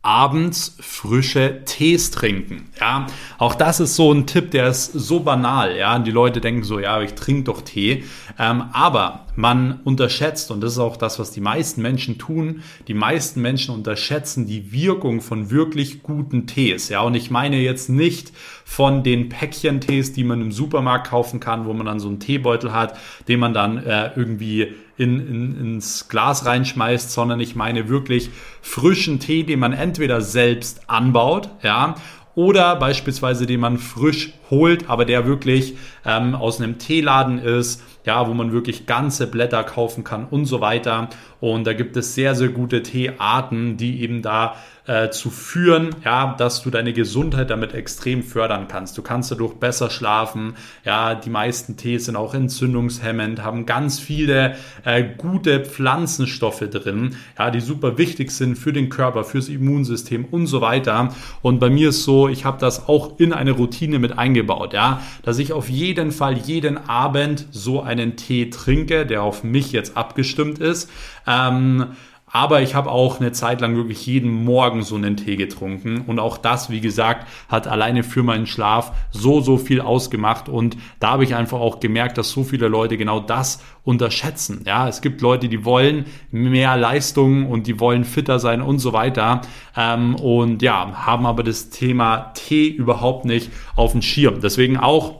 [0.02, 2.70] abends frische Tees trinken.
[2.80, 5.76] Ja, auch das ist so ein Tipp, der ist so banal.
[5.76, 8.04] Ja, die Leute denken so, ja, ich trinke doch Tee.
[8.38, 12.94] Ähm, aber man unterschätzt, und das ist auch das, was die meisten Menschen tun, die
[12.94, 16.88] meisten Menschen unterschätzen die Wirkung von wirklich guten Tees.
[16.88, 18.32] Ja, und ich meine jetzt nicht
[18.68, 22.74] von den Päckchen-Tees, die man im Supermarkt kaufen kann, wo man dann so einen Teebeutel
[22.74, 28.28] hat, den man dann äh, irgendwie in, in, ins Glas reinschmeißt, sondern ich meine wirklich
[28.60, 31.94] frischen Tee, den man entweder selbst anbaut, ja,
[32.34, 38.28] oder beispielsweise den man frisch holt, aber der wirklich ähm, aus einem Teeladen ist, ja,
[38.28, 41.08] wo man wirklich ganze Blätter kaufen kann und so weiter.
[41.40, 44.54] Und da gibt es sehr, sehr gute Teearten, die eben da
[44.88, 48.96] äh, zu führen, ja, dass du deine Gesundheit damit extrem fördern kannst.
[48.96, 50.54] Du kannst dadurch besser schlafen.
[50.82, 57.50] Ja, die meisten Tees sind auch entzündungshemmend, haben ganz viele äh, gute Pflanzenstoffe drin, ja,
[57.50, 61.14] die super wichtig sind für den Körper, fürs Immunsystem und so weiter.
[61.42, 65.02] Und bei mir ist so, ich habe das auch in eine Routine mit eingebaut, ja,
[65.22, 69.98] dass ich auf jeden Fall jeden Abend so einen Tee trinke, der auf mich jetzt
[69.98, 70.88] abgestimmt ist.
[71.26, 71.88] Ähm,
[72.30, 76.02] aber ich habe auch eine Zeit lang wirklich jeden Morgen so einen Tee getrunken.
[76.06, 80.48] Und auch das, wie gesagt, hat alleine für meinen Schlaf so, so viel ausgemacht.
[80.48, 84.62] Und da habe ich einfach auch gemerkt, dass so viele Leute genau das unterschätzen.
[84.66, 88.92] Ja, es gibt Leute, die wollen mehr Leistung und die wollen fitter sein und so
[88.92, 89.40] weiter.
[89.76, 94.40] Ähm, und ja, haben aber das Thema Tee überhaupt nicht auf dem Schirm.
[94.40, 95.17] Deswegen auch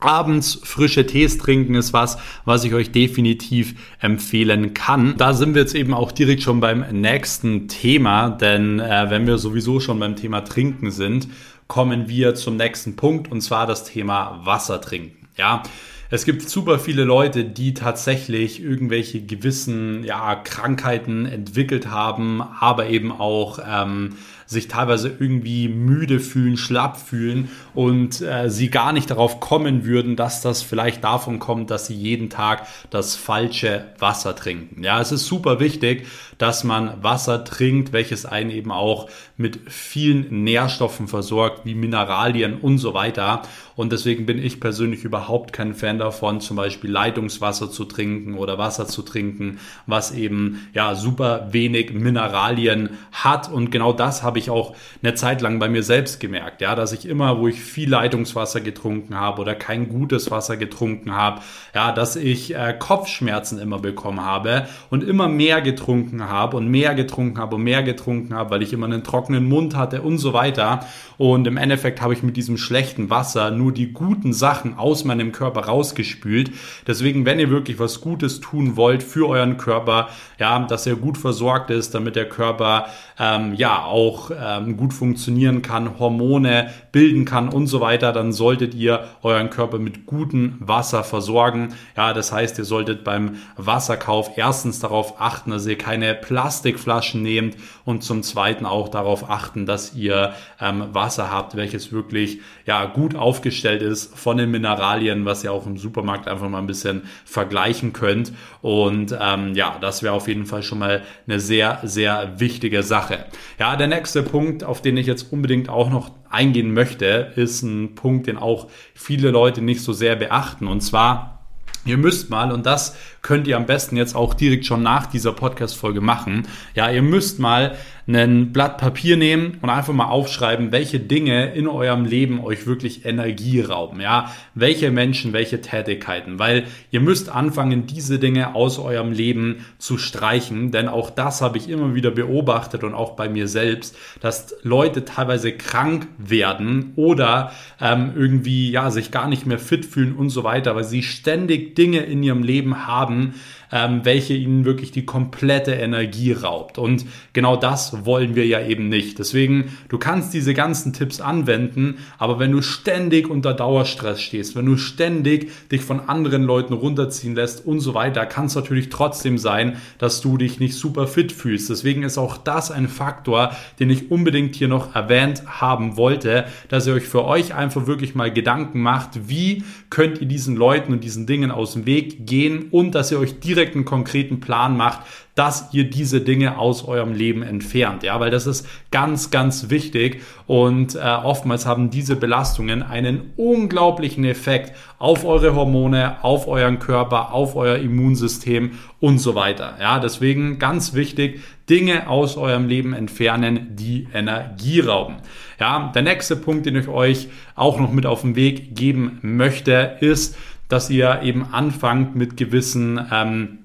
[0.00, 5.16] Abends frische Tees trinken ist was, was ich euch definitiv empfehlen kann.
[5.16, 9.38] Da sind wir jetzt eben auch direkt schon beim nächsten Thema, denn äh, wenn wir
[9.38, 11.28] sowieso schon beim Thema Trinken sind,
[11.66, 15.28] kommen wir zum nächsten Punkt und zwar das Thema Wasser trinken.
[15.36, 15.62] Ja,
[16.10, 23.12] es gibt super viele Leute, die tatsächlich irgendwelche gewissen ja, Krankheiten entwickelt haben, aber eben
[23.12, 24.14] auch ähm,
[24.48, 30.16] sich teilweise irgendwie müde fühlen, schlapp fühlen und äh, sie gar nicht darauf kommen würden,
[30.16, 34.82] dass das vielleicht davon kommt, dass sie jeden Tag das falsche Wasser trinken.
[34.82, 36.06] Ja, es ist super wichtig,
[36.38, 42.78] dass man Wasser trinkt, welches einen eben auch mit vielen Nährstoffen versorgt, wie Mineralien und
[42.78, 43.42] so weiter.
[43.76, 48.58] Und deswegen bin ich persönlich überhaupt kein Fan davon, zum Beispiel Leitungswasser zu trinken oder
[48.58, 53.50] Wasser zu trinken, was eben ja super wenig Mineralien hat.
[53.50, 56.92] Und genau das habe ich auch eine Zeit lang bei mir selbst gemerkt, ja, dass
[56.92, 61.40] ich immer, wo ich viel Leitungswasser getrunken habe oder kein gutes Wasser getrunken habe,
[61.74, 66.94] ja, dass ich äh, Kopfschmerzen immer bekommen habe und immer mehr getrunken habe und mehr
[66.94, 70.32] getrunken habe und mehr getrunken habe, weil ich immer einen trockenen Mund hatte und so
[70.32, 70.80] weiter.
[71.18, 75.32] Und im Endeffekt habe ich mit diesem schlechten Wasser nur die guten Sachen aus meinem
[75.32, 76.52] Körper rausgespült.
[76.86, 80.08] Deswegen, wenn ihr wirklich was Gutes tun wollt für euren Körper,
[80.38, 82.86] ja, dass er gut versorgt ist, damit der Körper
[83.18, 88.74] ähm, ja auch ähm, gut funktionieren kann, Hormone bilden kann und so weiter, dann solltet
[88.74, 91.74] ihr euren Körper mit gutem Wasser versorgen.
[91.96, 97.56] Ja, das heißt, ihr solltet beim Wasserkauf erstens darauf achten, dass ihr keine Plastikflaschen nehmt
[97.84, 103.14] und zum zweiten auch darauf achten, dass ihr ähm, Wasser habt, welches wirklich ja gut
[103.14, 107.92] aufgestellt ist von den Mineralien, was ihr auch im Supermarkt einfach mal ein bisschen vergleichen
[107.92, 108.32] könnt.
[108.62, 113.24] Und ähm, ja, das wäre auf jeden Fall schon mal eine sehr, sehr wichtige Sache.
[113.58, 117.94] Ja, der nächste Punkt, auf den ich jetzt unbedingt auch noch eingehen möchte, ist ein
[117.94, 120.66] Punkt, den auch viele Leute nicht so sehr beachten.
[120.66, 121.38] Und zwar,
[121.84, 122.96] Ihr müsst mal, und das
[123.28, 127.38] könnt ihr am besten jetzt auch direkt schon nach dieser Podcast-Folge machen, ja, ihr müsst
[127.38, 127.76] mal
[128.08, 133.04] ein Blatt Papier nehmen und einfach mal aufschreiben, welche Dinge in eurem Leben euch wirklich
[133.04, 139.12] Energie rauben, ja, welche Menschen, welche Tätigkeiten, weil ihr müsst anfangen, diese Dinge aus eurem
[139.12, 143.46] Leben zu streichen, denn auch das habe ich immer wieder beobachtet und auch bei mir
[143.46, 149.84] selbst, dass Leute teilweise krank werden oder ähm, irgendwie, ja, sich gar nicht mehr fit
[149.84, 153.34] fühlen und so weiter, weil sie ständig Dinge in ihrem Leben haben, haben,
[153.72, 156.78] ähm, welche ihnen wirklich die komplette Energie raubt.
[156.78, 159.18] Und genau das wollen wir ja eben nicht.
[159.18, 164.66] Deswegen, du kannst diese ganzen Tipps anwenden, aber wenn du ständig unter Dauerstress stehst, wenn
[164.66, 169.38] du ständig dich von anderen Leuten runterziehen lässt und so weiter, kann es natürlich trotzdem
[169.38, 171.70] sein, dass du dich nicht super fit fühlst.
[171.70, 176.86] Deswegen ist auch das ein Faktor, den ich unbedingt hier noch erwähnt haben wollte, dass
[176.86, 181.04] ihr euch für euch einfach wirklich mal Gedanken macht, wie könnt ihr diesen Leuten und
[181.04, 185.00] diesen Dingen aus dem Weg gehen und dass ihr euch direkt einen konkreten Plan macht,
[185.34, 188.02] dass ihr diese Dinge aus eurem Leben entfernt.
[188.02, 194.24] Ja, weil das ist ganz, ganz wichtig und äh, oftmals haben diese Belastungen einen unglaublichen
[194.24, 199.76] Effekt auf eure Hormone, auf euren Körper, auf euer Immunsystem und so weiter.
[199.80, 201.40] Ja, deswegen ganz wichtig,
[201.70, 205.16] Dinge aus eurem Leben entfernen, die Energie rauben.
[205.60, 209.98] Ja, der nächste Punkt, den ich euch auch noch mit auf den Weg geben möchte,
[210.00, 210.36] ist,
[210.68, 213.57] dass ihr eben anfangt mit gewissen ähm,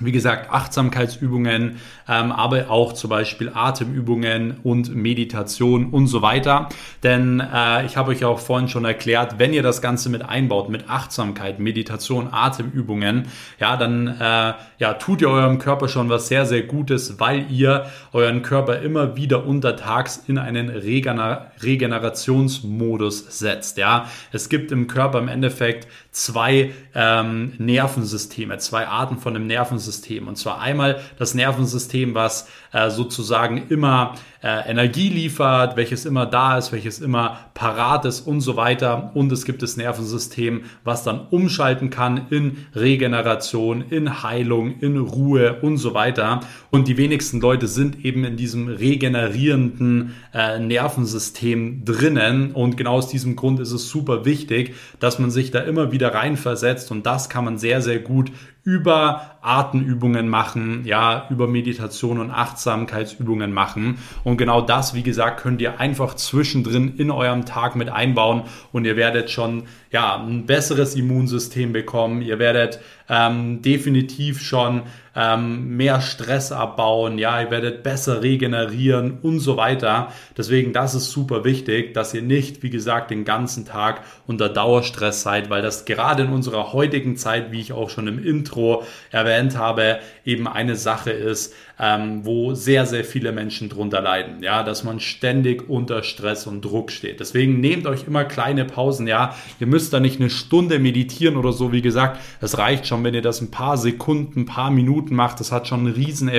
[0.00, 1.76] wie gesagt, Achtsamkeitsübungen,
[2.08, 6.68] ähm, aber auch zum Beispiel Atemübungen und Meditation und so weiter.
[7.02, 10.68] Denn äh, ich habe euch auch vorhin schon erklärt, wenn ihr das Ganze mit einbaut,
[10.68, 13.28] mit Achtsamkeit, Meditation, Atemübungen,
[13.58, 17.86] ja, dann äh, ja, tut ihr eurem Körper schon was sehr, sehr Gutes, weil ihr
[18.12, 23.76] euren Körper immer wieder untertags in einen Regener Regenerationsmodus setzt.
[23.78, 29.89] Ja, es gibt im Körper im Endeffekt zwei ähm, Nervensysteme, zwei Arten von einem Nervensystem.
[30.28, 36.56] Und zwar einmal das Nervensystem, was äh, sozusagen immer äh, Energie liefert, welches immer da
[36.56, 39.10] ist, welches immer parat ist und so weiter.
[39.14, 45.60] Und es gibt das Nervensystem, was dann umschalten kann in Regeneration, in Heilung, in Ruhe
[45.60, 46.40] und so weiter.
[46.70, 52.52] Und die wenigsten Leute sind eben in diesem regenerierenden äh, Nervensystem drinnen.
[52.52, 56.14] Und genau aus diesem Grund ist es super wichtig, dass man sich da immer wieder
[56.14, 56.90] reinversetzt.
[56.90, 58.32] Und das kann man sehr, sehr gut
[58.62, 63.98] über Atemübungen machen, ja, über Meditation und Achtsamkeitsübungen machen.
[64.22, 68.42] Und genau das, wie gesagt, könnt ihr einfach zwischendrin in eurem Tag mit einbauen.
[68.72, 72.22] Und ihr werdet schon, ja, ein besseres Immunsystem bekommen.
[72.22, 74.82] Ihr werdet ähm, definitiv schon
[75.16, 80.12] ähm, mehr Stress abbauen, ja, ihr werdet besser regenerieren und so weiter.
[80.36, 85.22] Deswegen, das ist super wichtig, dass ihr nicht, wie gesagt, den ganzen Tag unter Dauerstress
[85.22, 89.58] seid, weil das gerade in unserer heutigen Zeit, wie ich auch schon im Intro erwähnt
[89.58, 94.84] habe, eben eine Sache ist, ähm, wo sehr, sehr viele Menschen drunter leiden, ja, dass
[94.84, 97.18] man ständig unter Stress und Druck steht.
[97.18, 101.52] Deswegen nehmt euch immer kleine Pausen, ja, ihr müsst da nicht eine Stunde meditieren oder
[101.52, 105.14] so, wie gesagt, es reicht schon, wenn ihr das ein paar Sekunden, ein paar Minuten
[105.14, 106.30] macht, das hat schon einen riesen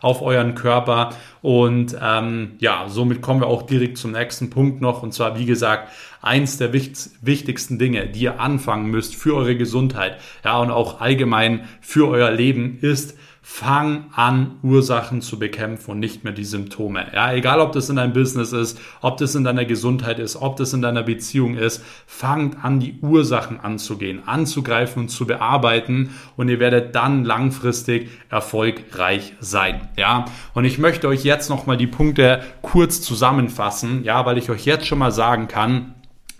[0.00, 1.10] auf euren Körper.
[1.42, 5.02] Und ähm, ja, somit kommen wir auch direkt zum nächsten Punkt noch.
[5.02, 5.90] Und zwar, wie gesagt,
[6.22, 11.68] eins der wichtigsten Dinge, die ihr anfangen müsst für eure Gesundheit, ja, und auch allgemein
[11.80, 17.06] für euer Leben ist, Fang an, Ursachen zu bekämpfen und nicht mehr die Symptome.
[17.12, 20.56] Ja, egal ob das in deinem Business ist, ob das in deiner Gesundheit ist, ob
[20.56, 26.48] das in deiner Beziehung ist, fangt an, die Ursachen anzugehen, anzugreifen und zu bearbeiten und
[26.48, 29.88] ihr werdet dann langfristig erfolgreich sein.
[29.96, 34.64] Ja, und ich möchte euch jetzt nochmal die Punkte kurz zusammenfassen, ja, weil ich euch
[34.66, 35.94] jetzt schon mal sagen kann,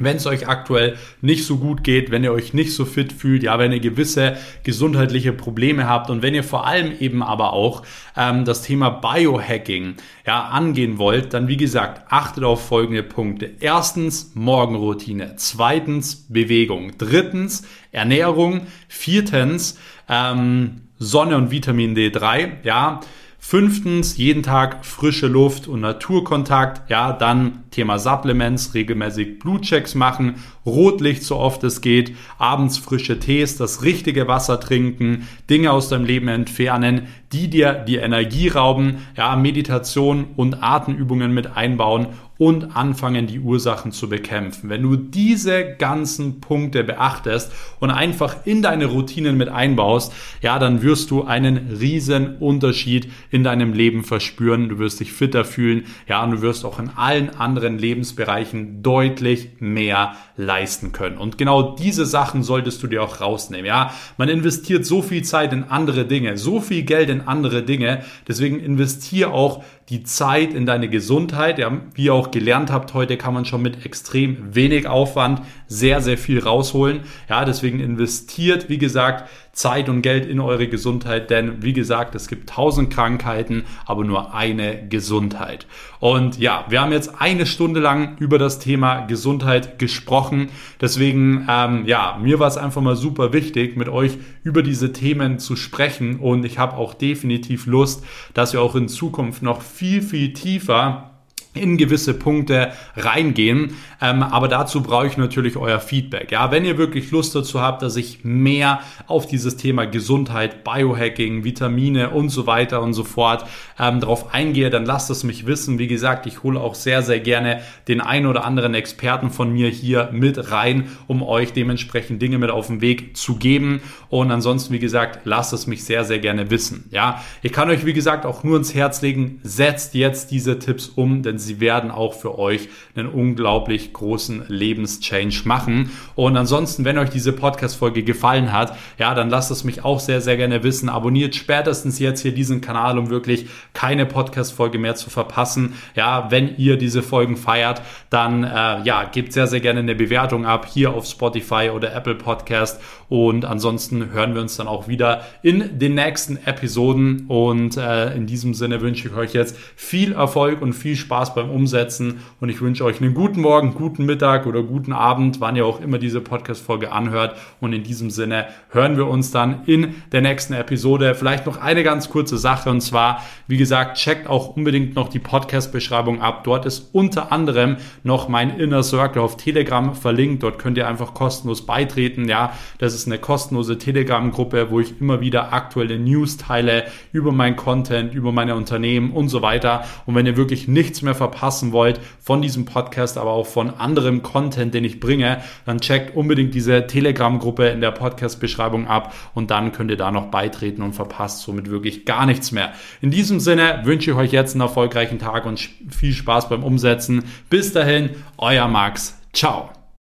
[0.05, 3.43] wenn es euch aktuell nicht so gut geht, wenn ihr euch nicht so fit fühlt,
[3.43, 7.83] ja, wenn ihr gewisse gesundheitliche Probleme habt und wenn ihr vor allem eben aber auch
[8.17, 9.95] ähm, das Thema Biohacking
[10.27, 13.51] ja, angehen wollt, dann wie gesagt, achtet auf folgende Punkte.
[13.61, 19.79] Erstens Morgenroutine, zweitens Bewegung, drittens Ernährung, viertens
[20.09, 23.01] ähm, Sonne und Vitamin D3, ja,
[23.45, 26.89] Fünftens, jeden Tag frische Luft und Naturkontakt.
[26.89, 33.57] Ja, dann Thema Supplements, regelmäßig Blutchecks machen, Rotlicht so oft es geht, abends frische Tees,
[33.57, 39.35] das richtige Wasser trinken, Dinge aus deinem Leben entfernen, die dir die Energie rauben, ja,
[39.35, 42.07] Meditation und Atemübungen mit einbauen
[42.43, 44.69] und anfangen, die Ursachen zu bekämpfen.
[44.69, 50.83] Wenn du diese ganzen Punkte beachtest und einfach in deine Routinen mit einbaust, ja, dann
[50.83, 54.69] wirst du einen riesen Unterschied in deinem Leben verspüren.
[54.69, 59.51] Du wirst dich fitter fühlen, ja, und du wirst auch in allen anderen Lebensbereichen deutlich
[59.61, 61.19] mehr leisten können.
[61.19, 63.67] Und genau diese Sachen solltest du dir auch rausnehmen.
[63.67, 68.03] Ja, man investiert so viel Zeit in andere Dinge, so viel Geld in andere Dinge.
[68.27, 71.59] Deswegen investier auch die Zeit in deine Gesundheit.
[71.59, 76.01] Ja, wie ihr auch gelernt habt, heute kann man schon mit extrem wenig Aufwand sehr,
[76.01, 77.01] sehr viel rausholen.
[77.29, 82.27] Ja, deswegen investiert, wie gesagt, Zeit und Geld in eure Gesundheit, denn wie gesagt, es
[82.27, 85.67] gibt tausend Krankheiten, aber nur eine Gesundheit.
[86.01, 90.49] Und ja, wir haben jetzt eine Stunde lang über das Thema Gesundheit gesprochen.
[90.81, 95.39] Deswegen, ähm, ja, mir war es einfach mal super wichtig, mit euch über diese Themen
[95.39, 96.17] zu sprechen.
[96.17, 101.12] Und ich habe auch definitiv Lust, dass wir auch in Zukunft noch viel, viel tiefer
[101.55, 103.75] in gewisse Punkte reingehen.
[104.01, 106.33] Ähm, aber dazu brauche ich natürlich euer Feedback.
[106.33, 111.45] Ja, wenn ihr wirklich Lust dazu habt, dass ich mehr auf dieses Thema Gesundheit, Biohacking,
[111.45, 113.45] Vitamine und so weiter und so fort
[113.79, 115.79] ähm, drauf eingehe, dann lasst es mich wissen.
[115.79, 119.69] Wie gesagt, ich hole auch sehr, sehr gerne den ein oder anderen Experten von mir
[119.69, 123.83] hier mit rein, um euch dementsprechend Dinge mit auf den Weg zu geben.
[124.09, 126.89] Und ansonsten, wie gesagt, lasst es mich sehr, sehr gerne wissen.
[126.91, 130.89] Ja, ich kann euch, wie gesagt, auch nur ins Herz legen, setzt jetzt diese Tipps
[130.89, 135.91] um, denn sie werden auch für euch einen unglaublich großen Lebenschange machen.
[136.15, 140.21] Und ansonsten, wenn euch diese Podcast-Folge gefallen hat, ja, dann lasst es mich auch sehr,
[140.21, 140.89] sehr gerne wissen.
[140.89, 145.75] Abonniert spätestens jetzt hier diesen Kanal, um wirklich keine Podcast-Folge mehr zu verpassen.
[145.95, 150.47] Ja, wenn ihr diese Folgen feiert, dann äh, ja, gebt sehr, sehr gerne eine Bewertung
[150.47, 152.81] ab hier auf Spotify oder Apple Podcast.
[153.09, 157.27] Und ansonsten hören wir uns dann auch wieder in den nächsten Episoden.
[157.29, 161.51] Und äh, in diesem Sinne wünsche ich euch jetzt viel Erfolg und viel Spaß beim
[161.51, 162.21] Umsetzen.
[162.41, 165.81] Und ich wünsche euch einen guten Morgen, guten Mittag oder guten Abend, wann ihr auch
[165.81, 167.37] immer diese Podcast-Folge anhört.
[167.61, 171.15] Und in diesem Sinne hören wir uns dann in der nächsten Episode.
[171.15, 175.19] Vielleicht noch eine ganz kurze Sache und zwar, wie gesagt, checkt auch unbedingt noch die
[175.19, 176.45] Podcast-Beschreibung ab.
[176.45, 180.43] Dort ist unter anderem noch mein Inner Circle auf Telegram verlinkt.
[180.43, 182.29] Dort könnt ihr einfach kostenlos beitreten.
[182.29, 187.57] Ja, das ist eine kostenlose Telegram-Gruppe, wo ich immer wieder aktuelle News teile über mein
[187.57, 189.85] Content, über meine Unternehmen und so weiter.
[190.07, 194.23] Und wenn ihr wirklich nichts mehr verpassen wollt von diesem Podcast, aber auch von anderem
[194.23, 199.71] Content, den ich bringe, dann checkt unbedingt diese Telegram-Gruppe in der Podcast-Beschreibung ab und dann
[199.71, 202.73] könnt ihr da noch beitreten und verpasst somit wirklich gar nichts mehr.
[203.01, 205.61] In diesem Sinne wünsche ich euch jetzt einen erfolgreichen Tag und
[205.91, 207.25] viel Spaß beim Umsetzen.
[207.49, 209.17] Bis dahin, euer Max.
[209.33, 209.82] Ciao.